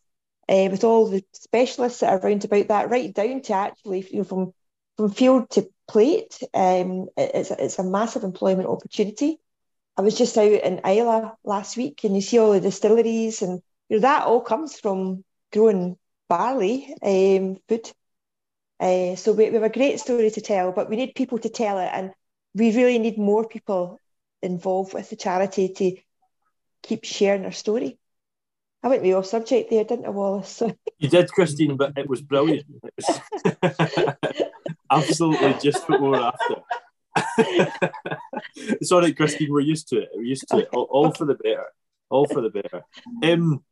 [0.49, 4.18] uh, with all the specialists that are around about that, right down to actually you
[4.18, 4.53] know from
[4.97, 6.42] from field to plate.
[6.55, 9.38] Um, it's a, it's a massive employment opportunity.
[9.97, 13.62] I was just out in Islay last week, and you see all the distilleries, and
[13.88, 15.97] you know that all comes from growing
[16.28, 17.90] barley um, food.
[18.78, 21.49] Uh, so we, we have a great story to tell, but we need people to
[21.49, 22.12] tell it, and
[22.55, 23.99] we really need more people
[24.42, 25.97] involved with the charity to
[26.82, 27.99] keep sharing our story.
[28.82, 30.62] I went way off subject there, didn't I, Wallace?
[30.99, 32.64] You did, Christine, but it was brilliant.
[34.91, 36.57] Absolutely just what we were after.
[38.57, 39.53] it's all right, Christine.
[39.53, 40.11] We're used to it.
[40.14, 40.68] We're used to it.
[40.72, 41.66] All, all for the better.
[42.11, 42.84] All for the better.
[43.22, 43.64] Um,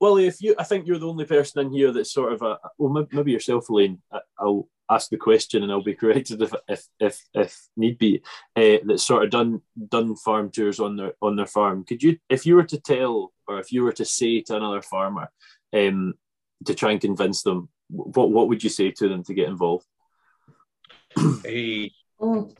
[0.00, 3.06] if you, I think you're the only person in here that's sort of a, well,
[3.10, 4.00] maybe, yourself, Elaine.
[4.38, 8.22] I'll ask the question and I'll be corrected if if if, if need be.
[8.56, 11.84] Uh, that's sort of done done farm tours on their on their farm.
[11.84, 14.82] Could you, if you were to tell, or if you were to say to another
[14.82, 15.30] farmer,
[15.72, 16.14] um,
[16.64, 19.86] to try and convince them, what what would you say to them to get involved?
[21.44, 22.50] Hey, Oh,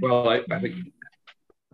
[0.00, 0.76] well, I, I think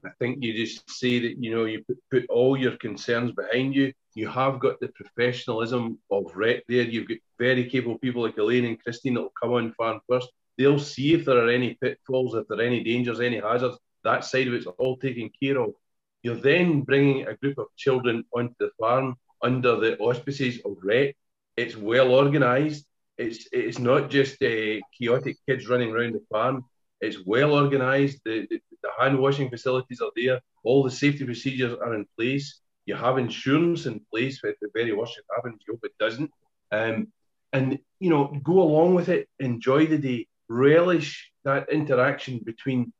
[0.04, 3.74] I think you just say that you know you put, put all your concerns behind
[3.74, 3.92] you.
[4.14, 6.82] You have got the professionalism of RHET there.
[6.82, 10.28] You've got very capable people like Elaine and Christine that will come on farm first.
[10.56, 13.78] They'll see if there are any pitfalls, if there are any dangers, any hazards.
[14.02, 15.74] That side of it's all taken care of.
[16.22, 21.14] You're then bringing a group of children onto the farm under the auspices of RHET.
[21.56, 22.84] It's well organised.
[23.18, 26.64] It's it's not just uh, chaotic kids running around the farm.
[27.00, 28.18] It's well organised.
[28.24, 30.40] The, the, the hand washing facilities are there.
[30.64, 32.60] All the safety procedures are in place.
[32.86, 34.40] You have insurance in place.
[34.42, 36.30] If the very worst happens, you hope it doesn't.
[36.72, 37.08] Um,
[37.52, 39.28] and you know, go along with it.
[39.40, 40.26] Enjoy the day.
[40.48, 42.92] Relish that interaction between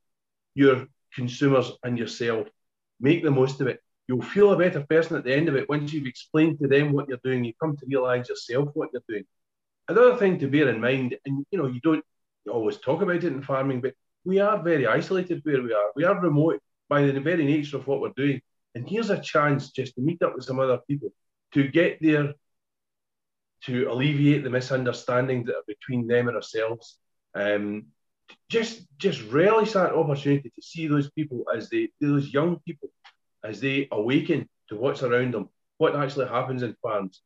[0.55, 2.49] your consumers and yourself.
[3.01, 3.81] Make the most of it.
[4.09, 6.93] You'll feel a better person at the end of it once you've explained to them
[6.93, 7.45] what you're doing.
[7.45, 9.25] You come to realise yourself what you're doing.
[9.89, 12.05] Another thing to bear in mind, and you know, you don't
[12.51, 15.91] always talk about it in farming, but we are very isolated where we are.
[15.97, 18.41] We are remote by the very nature of what we're doing.
[18.75, 21.11] And here's a chance just to meet up with some other people
[21.55, 22.35] to get there
[23.65, 26.99] to alleviate the misunderstandings that are between them and ourselves.
[27.35, 27.87] Um,
[28.51, 32.91] just just relish that opportunity to see those people as they those young people
[33.45, 37.23] as they awaken to what's around them, what actually happens in farms.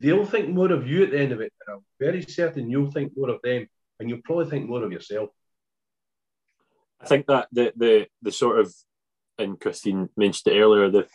[0.00, 2.90] They'll think more of you at the end of it, and I'm very certain you'll
[2.90, 3.66] think more of them,
[3.98, 5.30] and you'll probably think more of yourself.
[7.00, 8.74] I think that the the the sort of
[9.38, 11.06] and Christine mentioned it earlier, the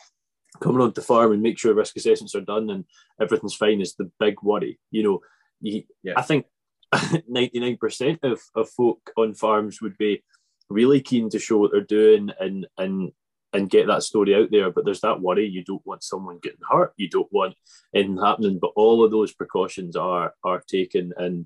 [0.59, 2.85] coming onto the farm and make sure risk assessments are done and
[3.19, 4.79] everything's fine is the big worry.
[4.91, 5.19] You know,
[5.61, 6.13] you, yeah.
[6.17, 6.45] I think
[6.93, 10.23] 99% of, of folk on farms would be
[10.69, 13.11] really keen to show what they're doing and and
[13.53, 14.71] and get that story out there.
[14.71, 17.55] But there's that worry you don't want someone getting hurt, you don't want
[17.93, 18.59] anything happening.
[18.59, 21.45] But all of those precautions are are taken and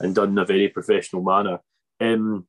[0.00, 1.60] and done in a very professional manner.
[2.00, 2.46] Um,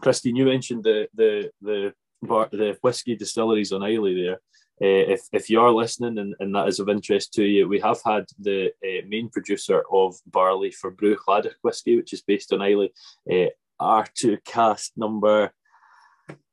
[0.00, 4.40] Christine, you mentioned the the the bar, the whiskey distilleries on Islay there.
[4.80, 7.80] Uh, if, if you are listening and, and that is of interest to you, we
[7.80, 12.62] have had the uh, main producer of barley for Bruichladdich whiskey, which is based on
[12.62, 12.92] Islay,
[13.28, 13.48] uh,
[13.80, 15.52] R2 cask number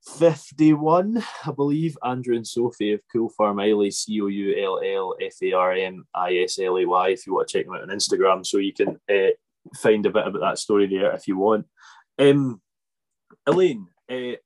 [0.06, 1.98] 51, I believe.
[2.04, 5.74] Andrew and Sophie of Coull Farm Islay, C O U L L F A R
[5.74, 8.46] M I S L A Y, if you want to check them out on Instagram.
[8.46, 9.32] So you can uh,
[9.76, 11.66] find a bit about that story there if you want.
[12.20, 12.62] Um,
[13.48, 14.38] Elaine, uh,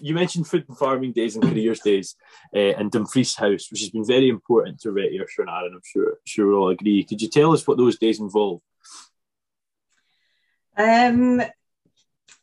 [0.00, 2.16] you mentioned food and farming days and careers days
[2.54, 5.74] uh, and Dumfries House, which has been very important to RHET Ayrshire and Arran.
[5.74, 7.04] I'm sure, sure we'll all agree.
[7.04, 8.60] Could you tell us what those days involve?
[10.76, 11.42] Um,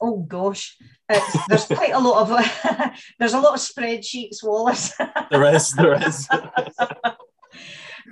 [0.01, 0.77] oh gosh,
[1.09, 4.93] it's, there's quite a lot of there's a lot of spreadsheets, Wallace.
[5.31, 6.27] there is, there is.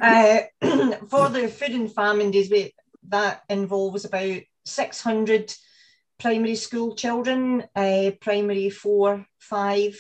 [0.02, 0.40] uh,
[1.10, 2.74] for the food and famine days, we,
[3.10, 5.54] that involves about 600
[6.20, 9.96] primary school children, uh, primary four, five,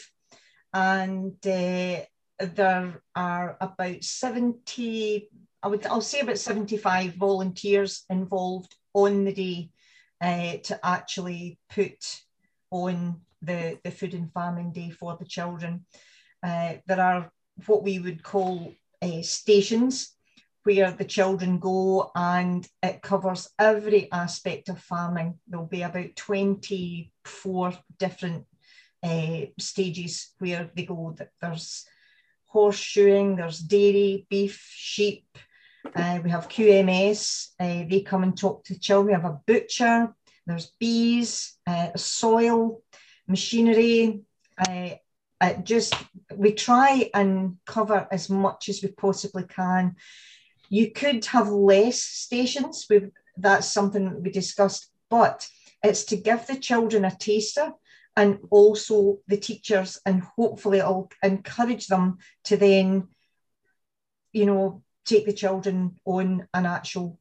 [0.73, 2.01] and uh,
[2.39, 5.29] there are about 70,
[5.63, 9.69] I would, I'll say about 75 volunteers involved on the day
[10.21, 12.21] uh, to actually put
[12.71, 15.85] on the, the food and farming day for the children.
[16.43, 17.31] Uh, there are
[17.65, 20.15] what we would call uh, stations
[20.63, 25.39] where the children go and it covers every aspect of farming.
[25.47, 28.45] There'll be about 24 different
[29.01, 31.15] uh, stages where they go.
[31.41, 31.85] There's
[32.53, 35.37] horseshoeing, there's dairy, beef, sheep.
[35.95, 39.07] Uh, we have QMS, uh, they come and talk to the children.
[39.07, 40.13] We have a butcher,
[40.45, 42.81] there's bees, uh, soil,
[43.27, 44.21] machinery.
[44.57, 44.89] Uh,
[45.63, 45.93] just
[46.35, 49.95] we try and cover as much as we possibly can
[50.69, 52.85] you could have less stations.
[52.89, 55.47] We've, that's something we discussed, but
[55.83, 57.71] it's to give the children a taster
[58.15, 63.09] and also the teachers, and hopefully it'll encourage them to then,
[64.33, 67.19] you know, take the children on an actual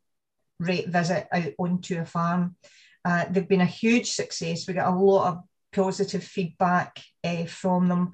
[0.61, 2.57] RHET visit out onto a farm.
[3.05, 4.67] Uh, they've been a huge success.
[4.67, 8.13] We get a lot of positive feedback uh, from them.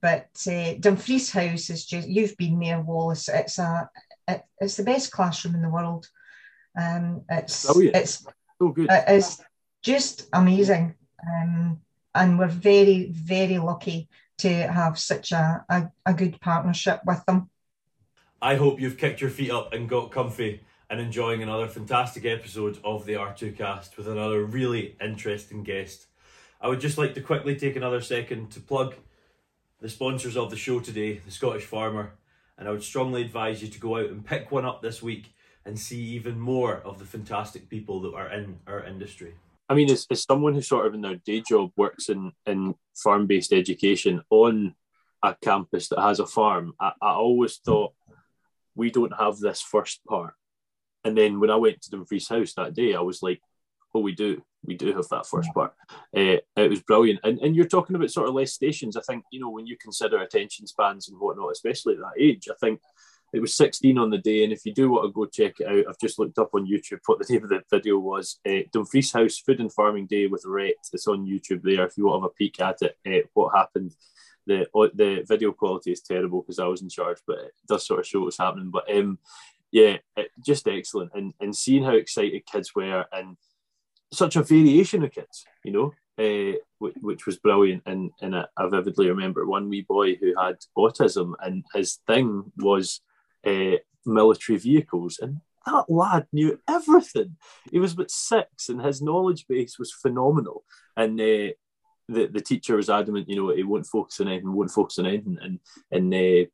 [0.00, 3.28] But uh, Dumfries House is just, you've been there, Wallace.
[3.28, 3.88] It's a,
[4.26, 6.08] it, it's the best classroom in the world.
[6.78, 7.90] Um, it's oh, yeah.
[7.94, 8.24] it's
[8.58, 8.88] so good.
[8.90, 9.40] It's
[9.82, 10.94] just amazing,
[11.26, 11.80] um,
[12.14, 14.08] and we're very very lucky
[14.38, 17.50] to have such a, a, a good partnership with them.
[18.42, 22.76] I hope you've kicked your feet up and got comfy and enjoying another fantastic episode
[22.82, 26.06] of the R2 cast with another really interesting guest.
[26.60, 28.96] I would just like to quickly take another second to plug
[29.80, 32.14] the sponsors of the show today, the Scottish Farmer,
[32.58, 35.32] and I would strongly advise you to go out and pick one up this week
[35.64, 39.34] and see even more of the fantastic people that are in our industry.
[39.68, 42.74] I mean, as, as someone who sort of in their day job works in, in
[42.96, 44.74] farm based education on
[45.22, 47.92] a campus that has a farm, I, I always thought
[48.74, 50.34] we don't have this first part.
[51.04, 53.40] And then when I went to Dumfries House that day, I was like,
[53.94, 55.72] oh, we do we do have that first part.
[56.16, 57.20] Uh, it was brilliant.
[57.24, 58.96] And, and you're talking about sort of less stations.
[58.96, 62.48] I think, you know, when you consider attention spans and whatnot, especially at that age,
[62.50, 62.80] I think
[63.32, 64.44] it was 16 on the day.
[64.44, 66.66] And if you do want to go check it out, I've just looked up on
[66.66, 68.38] YouTube what the name of the video was.
[68.46, 70.74] Uh, Dumfries House Food and Farming Day with RHET.
[70.92, 71.84] It's on YouTube there.
[71.86, 73.96] If you want to have a peek at it, uh, what happened.
[74.46, 78.00] The the video quality is terrible because I was in charge, but it does sort
[78.00, 78.70] of show what's happening.
[78.70, 79.18] But um,
[79.70, 81.12] yeah, it, just excellent.
[81.14, 83.36] And and seeing how excited kids were and
[84.12, 87.82] such a variation of kids, you know, uh, which, which, was brilliant.
[87.86, 92.52] And, and I, I, vividly remember one wee boy who had autism, and his thing
[92.58, 93.00] was
[93.46, 95.18] uh, military vehicles.
[95.20, 97.36] And that lad knew everything.
[97.70, 100.64] He was but six, and his knowledge base was phenomenal.
[100.96, 101.54] And uh,
[102.08, 105.06] the, the teacher was adamant, you know, he won't focus on anything, won't focus on
[105.06, 105.38] anything.
[105.40, 106.48] And, and uh,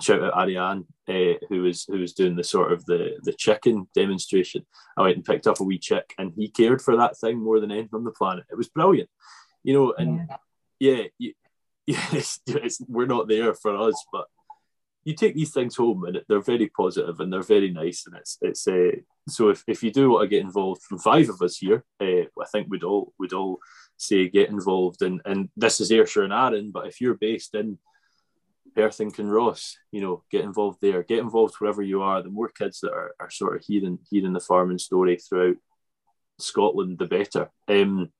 [0.00, 3.86] shout out Ariane, uh, who was who was doing the sort of the the chicken
[3.94, 4.66] demonstration.
[4.96, 7.60] I went and picked up a wee chick, and he cared for that thing more
[7.60, 8.44] than anything on the planet.
[8.50, 9.10] It was brilliant,
[9.62, 9.94] you know.
[9.96, 10.28] And
[10.80, 11.32] yeah, yeah,
[11.86, 14.26] yeah it's, it's, we're not there for us, but
[15.04, 18.38] you take these things home, and they're very positive and they're very nice, and it's
[18.40, 18.90] it's uh,
[19.28, 22.24] so if, if you do want to get involved, from five of us here, uh,
[22.40, 23.58] I think we'd all we'd all
[23.96, 27.78] say get involved, and and this is Ayrshire and Arran, but if you're based in
[28.74, 32.22] Perth and Kinross, you know, get involved there, get involved wherever you are.
[32.22, 35.56] The more kids that are, are sort of hearing hearing the farming story throughout
[36.38, 37.50] Scotland, the better.
[37.68, 38.10] Um,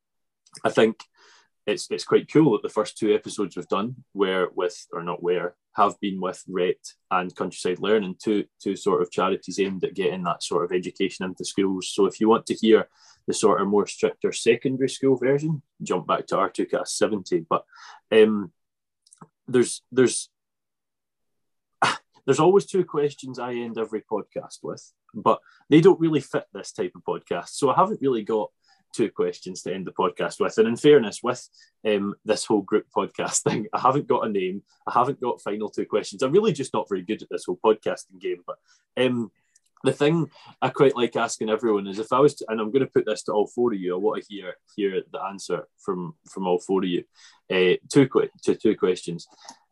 [0.64, 0.96] I think
[1.66, 5.22] it's it's quite cool that the first two episodes we've done were with or not
[5.22, 9.94] where have been with RHET and Countryside Learning, two two sort of charities aimed at
[9.94, 11.90] getting that sort of education into schools.
[11.92, 12.88] So if you want to hear
[13.26, 17.46] the sort of more stricter secondary school version, jump back to R2Cast 70.
[17.48, 17.64] But
[18.12, 18.52] um,
[19.48, 20.30] there's there's
[22.26, 26.72] there's always two questions I end every podcast with, but they don't really fit this
[26.72, 27.50] type of podcast.
[27.50, 28.50] So I haven't really got
[28.94, 30.58] two questions to end the podcast with.
[30.58, 31.46] And in fairness, with
[31.86, 34.62] um, this whole group podcast thing, I haven't got a name.
[34.86, 36.22] I haven't got final two questions.
[36.22, 38.42] I'm really just not very good at this whole podcasting game.
[38.46, 38.56] But
[38.96, 39.30] um,
[39.84, 40.30] the thing
[40.62, 43.04] I quite like asking everyone is if I was, to, and I'm going to put
[43.06, 43.94] this to all four of you.
[43.94, 47.04] I want to hear hear the answer from from all four of you.
[47.52, 48.08] Uh, two
[48.44, 49.26] to two questions.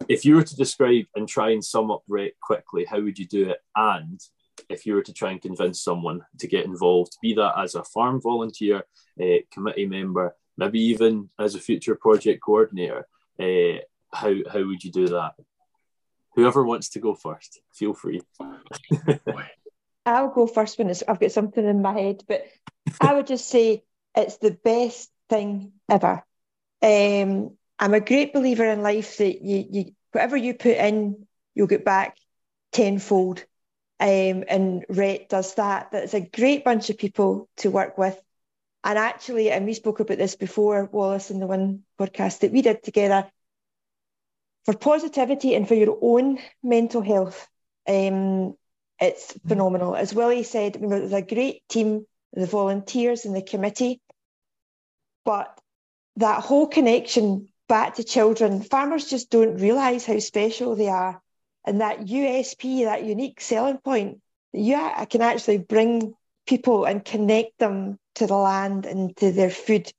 [0.08, 3.26] If you were to describe and try and sum up RHET quickly, how would you
[3.26, 3.58] do it?
[3.74, 4.20] And
[4.68, 7.84] if you were to try and convince someone to get involved, be that as a
[7.84, 8.84] farm volunteer,
[9.20, 13.06] uh, committee member, maybe even as a future project coordinator,
[13.40, 13.78] uh,
[14.12, 15.32] how how would you do that?
[16.34, 18.20] Whoever wants to go first, feel free.
[20.06, 22.44] I'll go first when I've got something in my head, but
[23.00, 23.84] I would just say
[24.16, 26.24] it's the best thing ever.
[26.82, 31.66] Um, I'm a great believer in life that you, you whatever you put in, you'll
[31.66, 32.16] get back
[32.72, 33.44] tenfold.
[34.02, 35.92] Um, and RHET does that.
[35.92, 38.20] That's a great bunch of people to work with.
[38.82, 42.62] And actually, and we spoke about this before, Wallace, in the one podcast that we
[42.62, 43.30] did together,
[44.64, 47.46] for positivity and for your own mental health.
[47.86, 48.56] Um,
[48.98, 49.94] it's phenomenal.
[49.94, 54.00] As Willie said, you know, there's a great team, the volunteers and the committee,
[55.24, 55.56] but
[56.16, 61.22] that whole connection back to children, farmers just don't realise how special they are.
[61.64, 64.20] And that USP, that unique selling point,
[64.52, 66.14] yeah, I can actually bring
[66.46, 69.90] people and connect them to the land and to their food.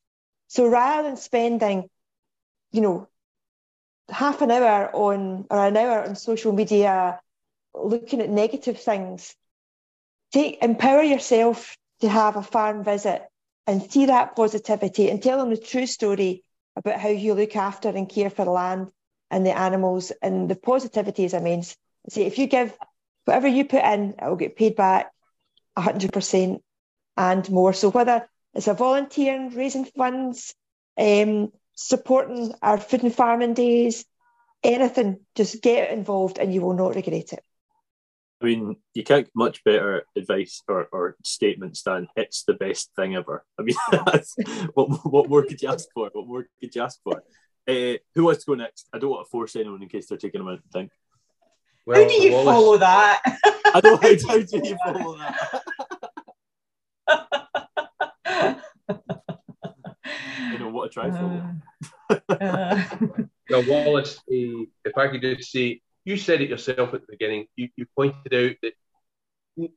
[0.47, 1.89] So rather than spending,
[2.71, 3.07] you know,
[4.09, 7.19] half an hour on or an hour on social media
[7.73, 9.35] looking at negative things.
[10.31, 13.23] Take empower yourself to have a farm visit
[13.67, 16.43] and see that positivity and tell them the true story
[16.75, 18.91] about how you look after and care for the land
[19.33, 21.75] and the animals and the positivity is immense.
[22.09, 22.77] See, if you give
[23.25, 25.11] whatever you put in, it will get paid back
[25.75, 26.61] 100%
[27.17, 27.73] and more.
[27.73, 30.53] So whether it's a volunteering, raising funds,
[30.99, 34.05] um, supporting our food and farming days,
[34.63, 37.43] anything, just get involved and you will not regret it.
[38.39, 42.91] I mean, you can't get much better advice or, or statements than "it's the best
[42.93, 43.77] thing ever." I mean,
[44.73, 46.09] what what more could you ask for?
[46.11, 47.23] What more could you ask for?
[47.67, 48.87] Uh, who wants to go next?
[48.93, 50.91] I don't want to force anyone in case they're taking a minute to think.
[51.85, 52.45] Well, how do you Wallace...
[52.45, 53.21] follow that?
[53.73, 54.01] I don't.
[54.01, 55.61] How, how do you follow that?
[60.51, 61.55] you know what a try follow.
[62.09, 62.83] Uh, uh.
[63.49, 67.47] now, Wallace, uh, if I could just say you said it yourself at the beginning.
[67.55, 69.71] You, you pointed out that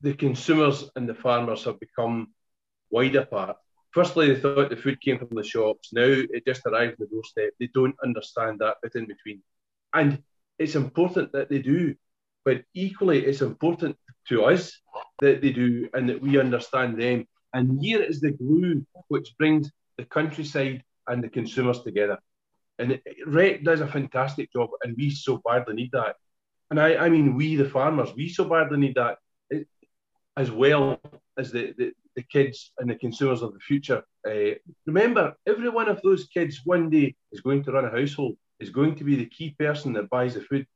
[0.00, 2.28] the consumers and the farmers have become
[2.90, 3.56] wide apart.
[3.92, 5.92] Firstly, they thought the food came from the shops.
[5.92, 7.50] Now it just arrived on the doorstep.
[7.58, 9.42] They don't understand that bit in between.
[9.92, 10.22] And
[10.58, 11.96] it's important that they do,
[12.44, 13.96] but equally, it's important
[14.28, 14.78] to us
[15.20, 17.26] that they do and that we understand them.
[17.52, 22.18] And here is the glue which brings the countryside and the consumers together.
[22.78, 26.16] And RHET does a fantastic job, and we so badly need that.
[26.70, 29.18] and I, I mean, we the farmers, we so badly need that,
[29.52, 29.64] eh,
[30.36, 31.00] as well
[31.36, 34.02] as the, the, the kids and the consumers of the future.
[34.28, 34.54] Uh,
[34.86, 38.70] remember, every one of those kids one day is going to run a household, is
[38.70, 40.66] going to be the key person that buys the food.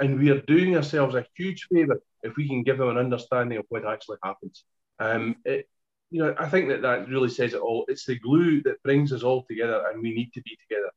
[0.00, 3.58] And we are doing ourselves a huge favour if we can give them an understanding
[3.58, 4.64] of what actually happens.
[4.98, 5.68] Um, it,
[6.10, 7.84] you know, I think that that really says it all.
[7.88, 10.90] It's the glue that brings us all together, and we need to be together.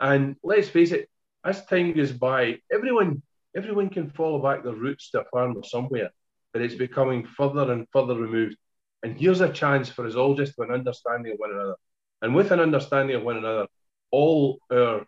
[0.00, 1.08] And let's face it,
[1.44, 3.22] as time goes by, everyone
[3.56, 6.10] everyone can follow back their roots to a farm or somewhere,
[6.52, 8.56] but it's becoming further and further removed.
[9.02, 11.76] And here's a chance for us all just to an understanding of one another.
[12.22, 13.66] And with an understanding of one another,
[14.10, 15.06] all our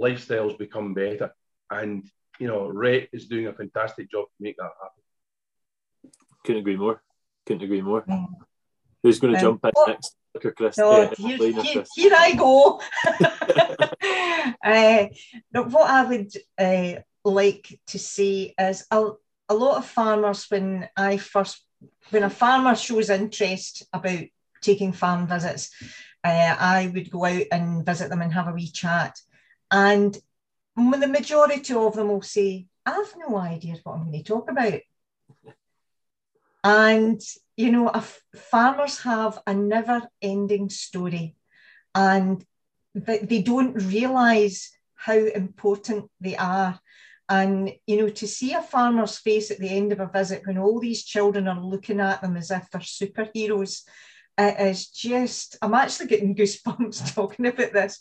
[0.00, 1.34] lifestyles become better.
[1.70, 2.08] And
[2.38, 6.12] you know, RHET is doing a fantastic job to make that happen.
[6.44, 7.02] Couldn't agree more.
[7.46, 8.02] Couldn't agree more.
[8.02, 8.26] Mm.
[9.02, 10.16] Who's going to um, jump in next?
[10.56, 10.76] Chris.
[10.76, 12.80] No, here, here, here, I go.
[14.64, 15.06] uh,
[15.52, 19.10] what I would uh, like to see is a,
[19.48, 21.65] a lot of farmers when I first
[22.10, 24.24] when a farmer shows interest about
[24.60, 25.70] taking farm visits,
[26.24, 29.18] uh, I would go out and visit them and have a wee chat.
[29.70, 30.16] And
[30.76, 34.50] the majority of them will say, I have no idea what I'm going to talk
[34.50, 34.80] about.
[36.62, 37.20] And,
[37.56, 37.92] you know,
[38.34, 41.36] farmers have a never ending story
[41.94, 42.44] and
[42.94, 46.80] they don't realize how important they are.
[47.28, 50.58] And, you know, to see a farmer's face at the end of a visit when
[50.58, 53.82] all these children are looking at them as if they're superheroes,
[54.38, 58.00] it is just, I'm actually getting goosebumps talking about this.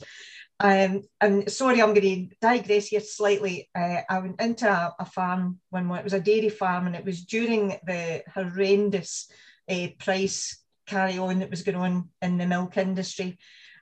[0.60, 3.70] Um, and sorry, I'm going to digress here slightly.
[3.76, 7.04] Uh, I went into a, a, farm when it was a dairy farm, and it
[7.04, 9.30] was during the horrendous
[9.70, 13.38] uh, price carry on that was going on in the milk industry.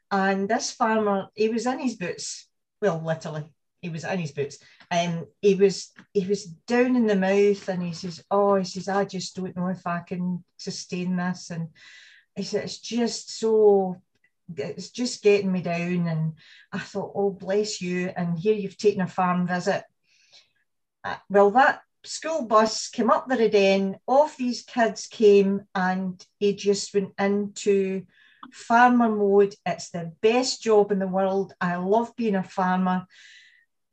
[0.10, 2.48] And this farmer, he was in his boots.
[2.82, 3.52] Well, literally,
[3.84, 4.58] he was in his boots.
[4.90, 8.88] Um, he was he was down in the mouth, and he says, "Oh, he says,
[8.88, 11.68] I just don't know if I can sustain this." And
[12.36, 14.02] he said, "It's just so
[14.58, 16.08] it's just getting me down.
[16.08, 16.34] And
[16.72, 18.12] I thought, oh, bless you.
[18.16, 19.84] And here you've taken a farm visit.
[21.04, 26.56] Uh, well, that school bus came up the Riden, off these kids came, and he
[26.56, 28.06] just went into
[28.52, 29.56] farmer mode.
[29.66, 31.54] It's the best job in the world.
[31.60, 33.08] I love being a farmer.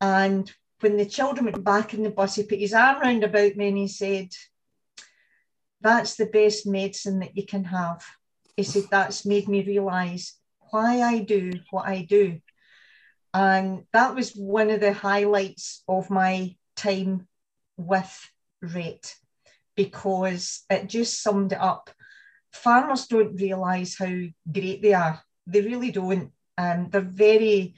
[0.01, 3.57] And when the children went back in the bus, he put his arm round about
[3.57, 4.29] me and he said,
[5.81, 8.05] That's the best medicine that you can have.
[8.57, 10.39] He said, That's made me realise
[10.71, 12.41] why I do what I do.
[13.33, 17.29] And that was one of the highlights of my time
[17.77, 18.31] with
[18.65, 19.15] RHET
[19.77, 21.91] because it just summed it up.
[22.53, 24.13] Farmers don't realise how
[24.51, 25.23] great they are.
[25.47, 26.33] They really don't.
[26.59, 27.75] Um, they're very,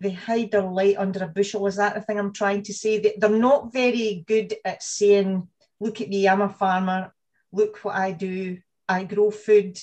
[0.00, 1.66] they hide their light under a bushel.
[1.66, 2.98] Is that the thing I'm trying to say?
[2.98, 5.46] They, they're not very good at saying,
[5.78, 7.14] look at me, I'm a farmer,
[7.52, 9.78] look what I do, I grow food,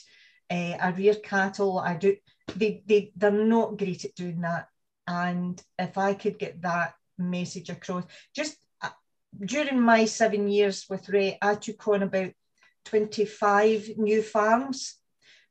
[0.49, 1.79] uh, I rear cattle.
[1.79, 2.15] I do.
[2.55, 4.69] They they they're not great at doing that.
[5.07, 8.03] And if I could get that message across,
[8.35, 8.89] just uh,
[9.39, 12.31] during my seven years with RHET, I took on about
[12.85, 14.95] 25 new farms.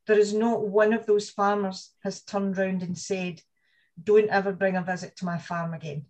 [0.05, 3.41] There is not one of those farmers has turned around and said,
[4.01, 6.05] don't ever bring a visit to my farm again.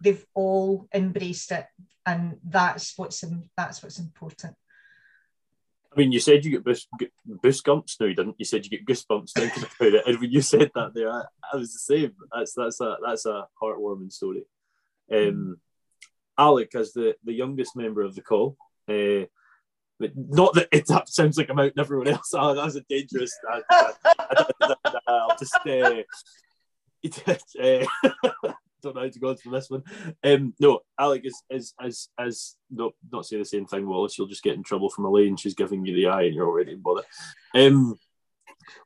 [0.00, 1.66] They've all embraced it.
[2.04, 3.24] And that's what's
[3.56, 4.56] that's what's important.
[5.92, 6.88] I mean, you said you get boost,
[7.26, 7.98] boost gumps.
[8.00, 8.36] No, you didn't.
[8.38, 10.06] You said you get goosebumps thinking about it.
[10.06, 12.12] And when you said that there, I, I, was the same.
[12.34, 14.44] That's that's a that's a heartwarming story.
[15.12, 15.58] Um,
[16.38, 18.56] Alec, as the, the youngest member of the call,
[18.88, 19.26] uh,
[20.00, 22.32] but not that it sounds like I'm out and everyone else.
[22.34, 23.36] Oh, that was a dangerous.
[23.50, 23.60] I,
[25.06, 25.54] will just.
[25.66, 26.02] Uh,
[27.04, 27.84] uh,
[28.82, 29.82] don't know how to go on from this one.
[30.24, 34.18] Um, no, Alec is is as as not not say the same thing, Wallace.
[34.18, 35.36] You'll just get in trouble from Elaine.
[35.36, 37.02] She's giving you the eye, and you're already in bother.
[37.54, 37.98] Um,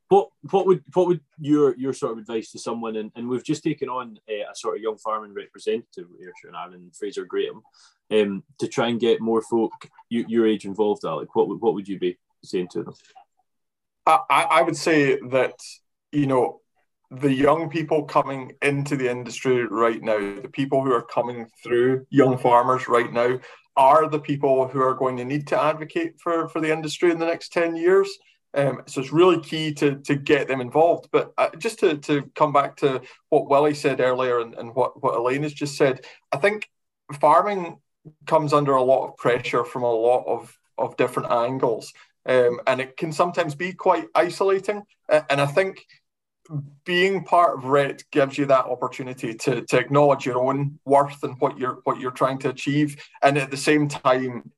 [0.09, 2.97] what what would what would your your sort of advice to someone?
[2.97, 6.57] And, and we've just taken on a, a sort of young farming representative here, and
[6.57, 7.63] Aaron Fraser Graham,
[8.11, 9.73] um, to try and get more folk
[10.09, 11.05] you, your age involved.
[11.05, 12.95] Alec, what would what would you be saying to them?
[14.07, 15.59] I, I would say that
[16.13, 16.61] you know
[17.11, 22.07] the young people coming into the industry right now, the people who are coming through
[22.11, 23.39] young farmers right now,
[23.77, 27.19] are the people who are going to need to advocate for, for the industry in
[27.19, 28.09] the next 10 years.
[28.55, 31.09] Um, so it's really key to, to get them involved.
[31.13, 35.03] But uh, just to, to come back to what Willie said earlier and, and what,
[35.03, 36.69] what Elaine has just said, I think
[37.21, 37.79] farming
[38.27, 41.93] comes under a lot of pressure from a lot of, of different angles.
[42.25, 44.83] Um, and it can sometimes be quite isolating.
[45.09, 45.85] and I think
[46.85, 51.39] being part of RHET gives you that opportunity to, to acknowledge your own worth and
[51.41, 54.51] what you're what you're trying to achieve, and at the same time,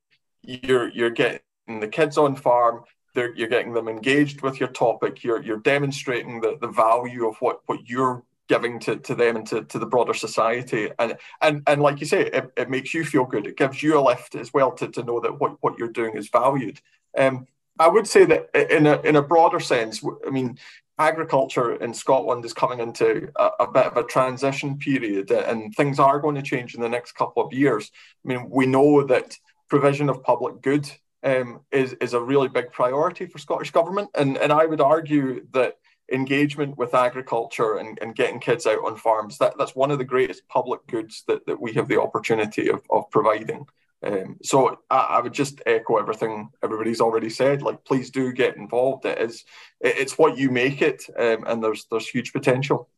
[0.42, 1.40] you're you're getting
[1.80, 2.84] the kids on farm.
[3.14, 5.24] You're getting them engaged with your topic.
[5.24, 9.46] You're you're demonstrating the, the value of what what you're giving to, to them and
[9.46, 10.90] to, to the broader society.
[10.98, 13.46] And and and like you say, it, it makes you feel good.
[13.46, 16.16] It gives you a lift as well to, to know that what, what you're doing
[16.16, 16.80] is valued.
[17.16, 17.46] Um,
[17.78, 20.58] I would say that in a in a broader sense, I mean,
[20.98, 25.98] agriculture in Scotland is coming into a, a, bit of a transition period and things
[25.98, 27.90] are going to change in the next couple of years.
[28.24, 29.36] I mean, we know that
[29.68, 30.90] provision of public good
[31.22, 34.10] um, is, is a really big priority for Scottish Government.
[34.14, 35.76] And, and I would argue that
[36.10, 40.04] engagement with agriculture and, and getting kids out on farms, that, that's one of the
[40.04, 43.66] greatest public goods that, that we have the opportunity of, of providing.
[44.02, 47.62] Um, so I, I, would just echo everything everybody's already said.
[47.62, 49.04] Like, please do get involved.
[49.04, 49.44] It is,
[49.80, 52.88] it's what you make it, um, and there's there's huge potential.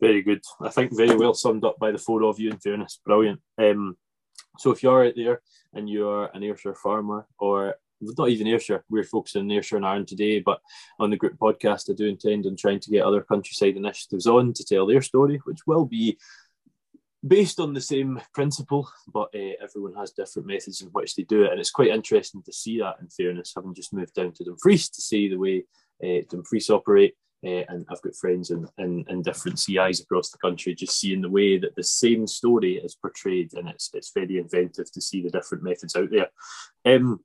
[0.00, 0.40] Very good.
[0.62, 2.50] I think very well summed up by the four of you.
[2.50, 3.40] In fairness, brilliant.
[3.58, 3.96] Um,
[4.58, 5.42] so if you're out there
[5.74, 10.06] and you're an Ayrshire farmer, or not even Ayrshire, we're focusing on Ayrshire and Arran
[10.06, 10.60] today, but
[10.98, 14.52] on the group podcast, I do intend on trying to get other countryside initiatives on
[14.54, 16.16] to tell their story, which will be
[17.26, 21.44] based on the same principle, but uh, everyone has different methods in which they do
[21.44, 21.50] it.
[21.50, 24.88] And it's quite interesting to see that, in fairness, having just moved down to Dumfries
[24.90, 25.64] to see the way
[26.02, 27.14] uh, Dumfries operate.
[27.44, 31.20] Uh, and I've got friends in, in, in, different CIs across the country, just seeing
[31.20, 35.22] the way that the same story is portrayed, and it's it's very inventive to see
[35.22, 36.30] the different methods out there.
[36.84, 37.20] Um,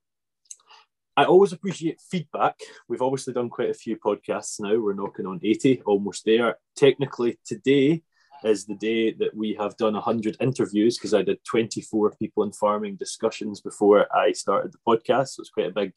[1.18, 2.60] I always appreciate feedback.
[2.88, 4.80] We've obviously done quite a few podcasts now.
[4.80, 6.58] We're knocking on 80, almost there.
[6.76, 8.04] Technically, today
[8.46, 12.52] is the day that we have done 100 interviews because I did 24 people in
[12.52, 15.30] farming discussions before I started the podcast.
[15.30, 15.94] So it's quite a big,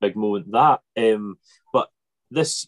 [0.00, 0.80] big moment that.
[0.96, 1.38] Um,
[1.72, 1.88] but
[2.30, 2.66] this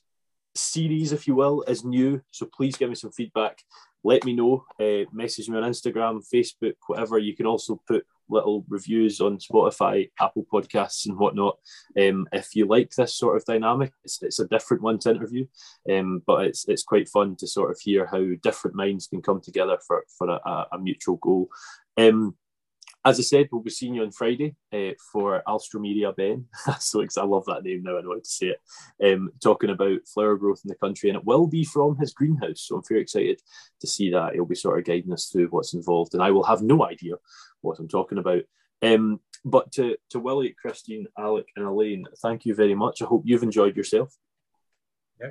[0.55, 2.23] series, if you will, is new.
[2.31, 3.59] So please give me some feedback.
[4.03, 4.65] Let me know.
[4.81, 7.19] Uh, message me on Instagram, Facebook, whatever.
[7.19, 11.59] You can also put little reviews on Spotify, Apple Podcasts, and whatnot.
[12.01, 15.47] Um, if you like this sort of dynamic, it's, it's a different one to interview,
[15.91, 19.41] um, but it's it's quite fun to sort of hear how different minds can come
[19.41, 21.49] together for for a, a mutual goal.
[21.97, 22.37] Um,
[23.05, 26.47] as I said, we'll be seeing you on Friday uh, for Alstroemeria Ben.
[26.81, 27.99] so I love that name now.
[27.99, 29.13] I know how to say it.
[29.13, 32.63] Um, talking about flower growth in the country, and it will be from his greenhouse.
[32.63, 33.41] So I'm very excited
[33.81, 34.35] to see that.
[34.35, 37.15] He'll be sort of guiding us through what's involved, and I will have no idea
[37.63, 38.43] what I'm talking about.
[38.83, 43.01] Um, but to to Willie, Christine, Alec, and Elaine, thank you very much.
[43.01, 44.15] I hope you've enjoyed yourself.
[45.21, 45.31] Yeah.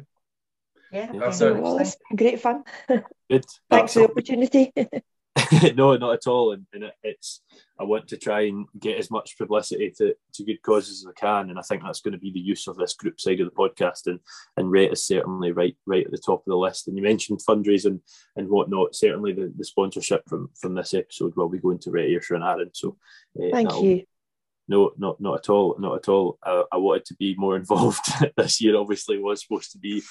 [0.91, 1.91] Yeah, yeah.
[2.15, 2.63] great fun.
[3.29, 3.45] Good.
[3.69, 4.73] Thanks for the opportunity.
[5.75, 6.51] no, not at all.
[6.51, 7.41] And, and it, it's
[7.79, 11.19] I want to try and get as much publicity to, to good causes as I
[11.19, 13.49] can, and I think that's going to be the use of this group side of
[13.49, 14.07] the podcast.
[14.07, 14.19] And
[14.57, 16.87] and RHET is certainly right right at the top of the list.
[16.87, 18.01] And you mentioned fundraising
[18.35, 18.95] and whatnot.
[18.95, 22.43] Certainly, the, the sponsorship from from this episode will be going to RHET Ayrshire and
[22.43, 22.71] Arran.
[22.73, 22.97] So
[23.41, 24.03] uh, thank you
[24.69, 26.37] no, not not at all, not at all.
[26.43, 28.05] I, I wanted to be more involved
[28.37, 28.77] this year.
[28.77, 30.01] Obviously, was supposed to be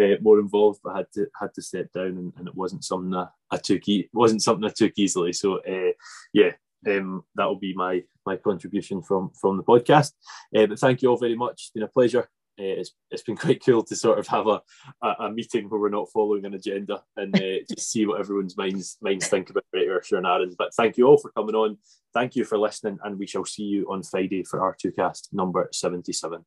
[0.00, 3.12] uh, more involved, but had to had to step down, and, and it wasn't something
[3.12, 3.86] I, I took.
[3.88, 5.32] E- wasn't something I took easily.
[5.32, 5.92] So, uh,
[6.32, 6.52] yeah,
[6.86, 10.12] um, that will be my my contribution from from the podcast.
[10.56, 11.54] Uh, but thank you all very much.
[11.54, 12.28] It's been a pleasure.
[12.58, 14.60] Uh, it's, it's been quite cool to sort of have a,
[15.02, 18.96] a, meeting where we're not following an agenda and uh, just see what everyone's minds
[19.00, 20.54] minds think about Greater and Arran.
[20.56, 21.78] But thank you all for coming on.
[22.12, 26.44] Thank you for listening, and we shall see you on Friday for R2Cast number 77.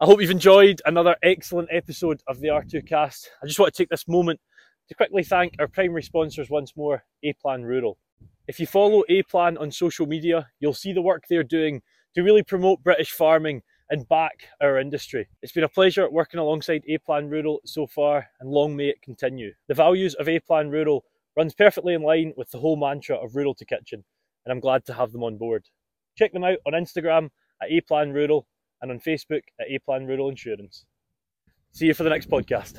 [0.00, 3.26] I hope you've enjoyed another excellent episode of the R2Cast.
[3.42, 4.40] I just want to take this moment
[4.88, 7.98] to quickly thank our primary sponsors once more, A Plan Rural.
[8.48, 11.80] If you follow A Plan on social media, you'll see the work they're doing
[12.14, 15.28] to really promote British farming and back our industry.
[15.42, 19.02] It's been a pleasure working alongside A Plan Rural so far, and long may it
[19.02, 19.52] continue.
[19.68, 21.04] The values of A Plan Rural
[21.36, 24.04] runs perfectly in line with the whole mantra of rural to kitchen
[24.44, 25.64] and I'm glad to have them on board.
[26.16, 27.30] Check them out on Instagram
[27.62, 28.46] at A Plan Rural
[28.82, 30.84] and on Facebook at A Plan Rural Insurance.
[31.72, 32.72] See you for the next podcast.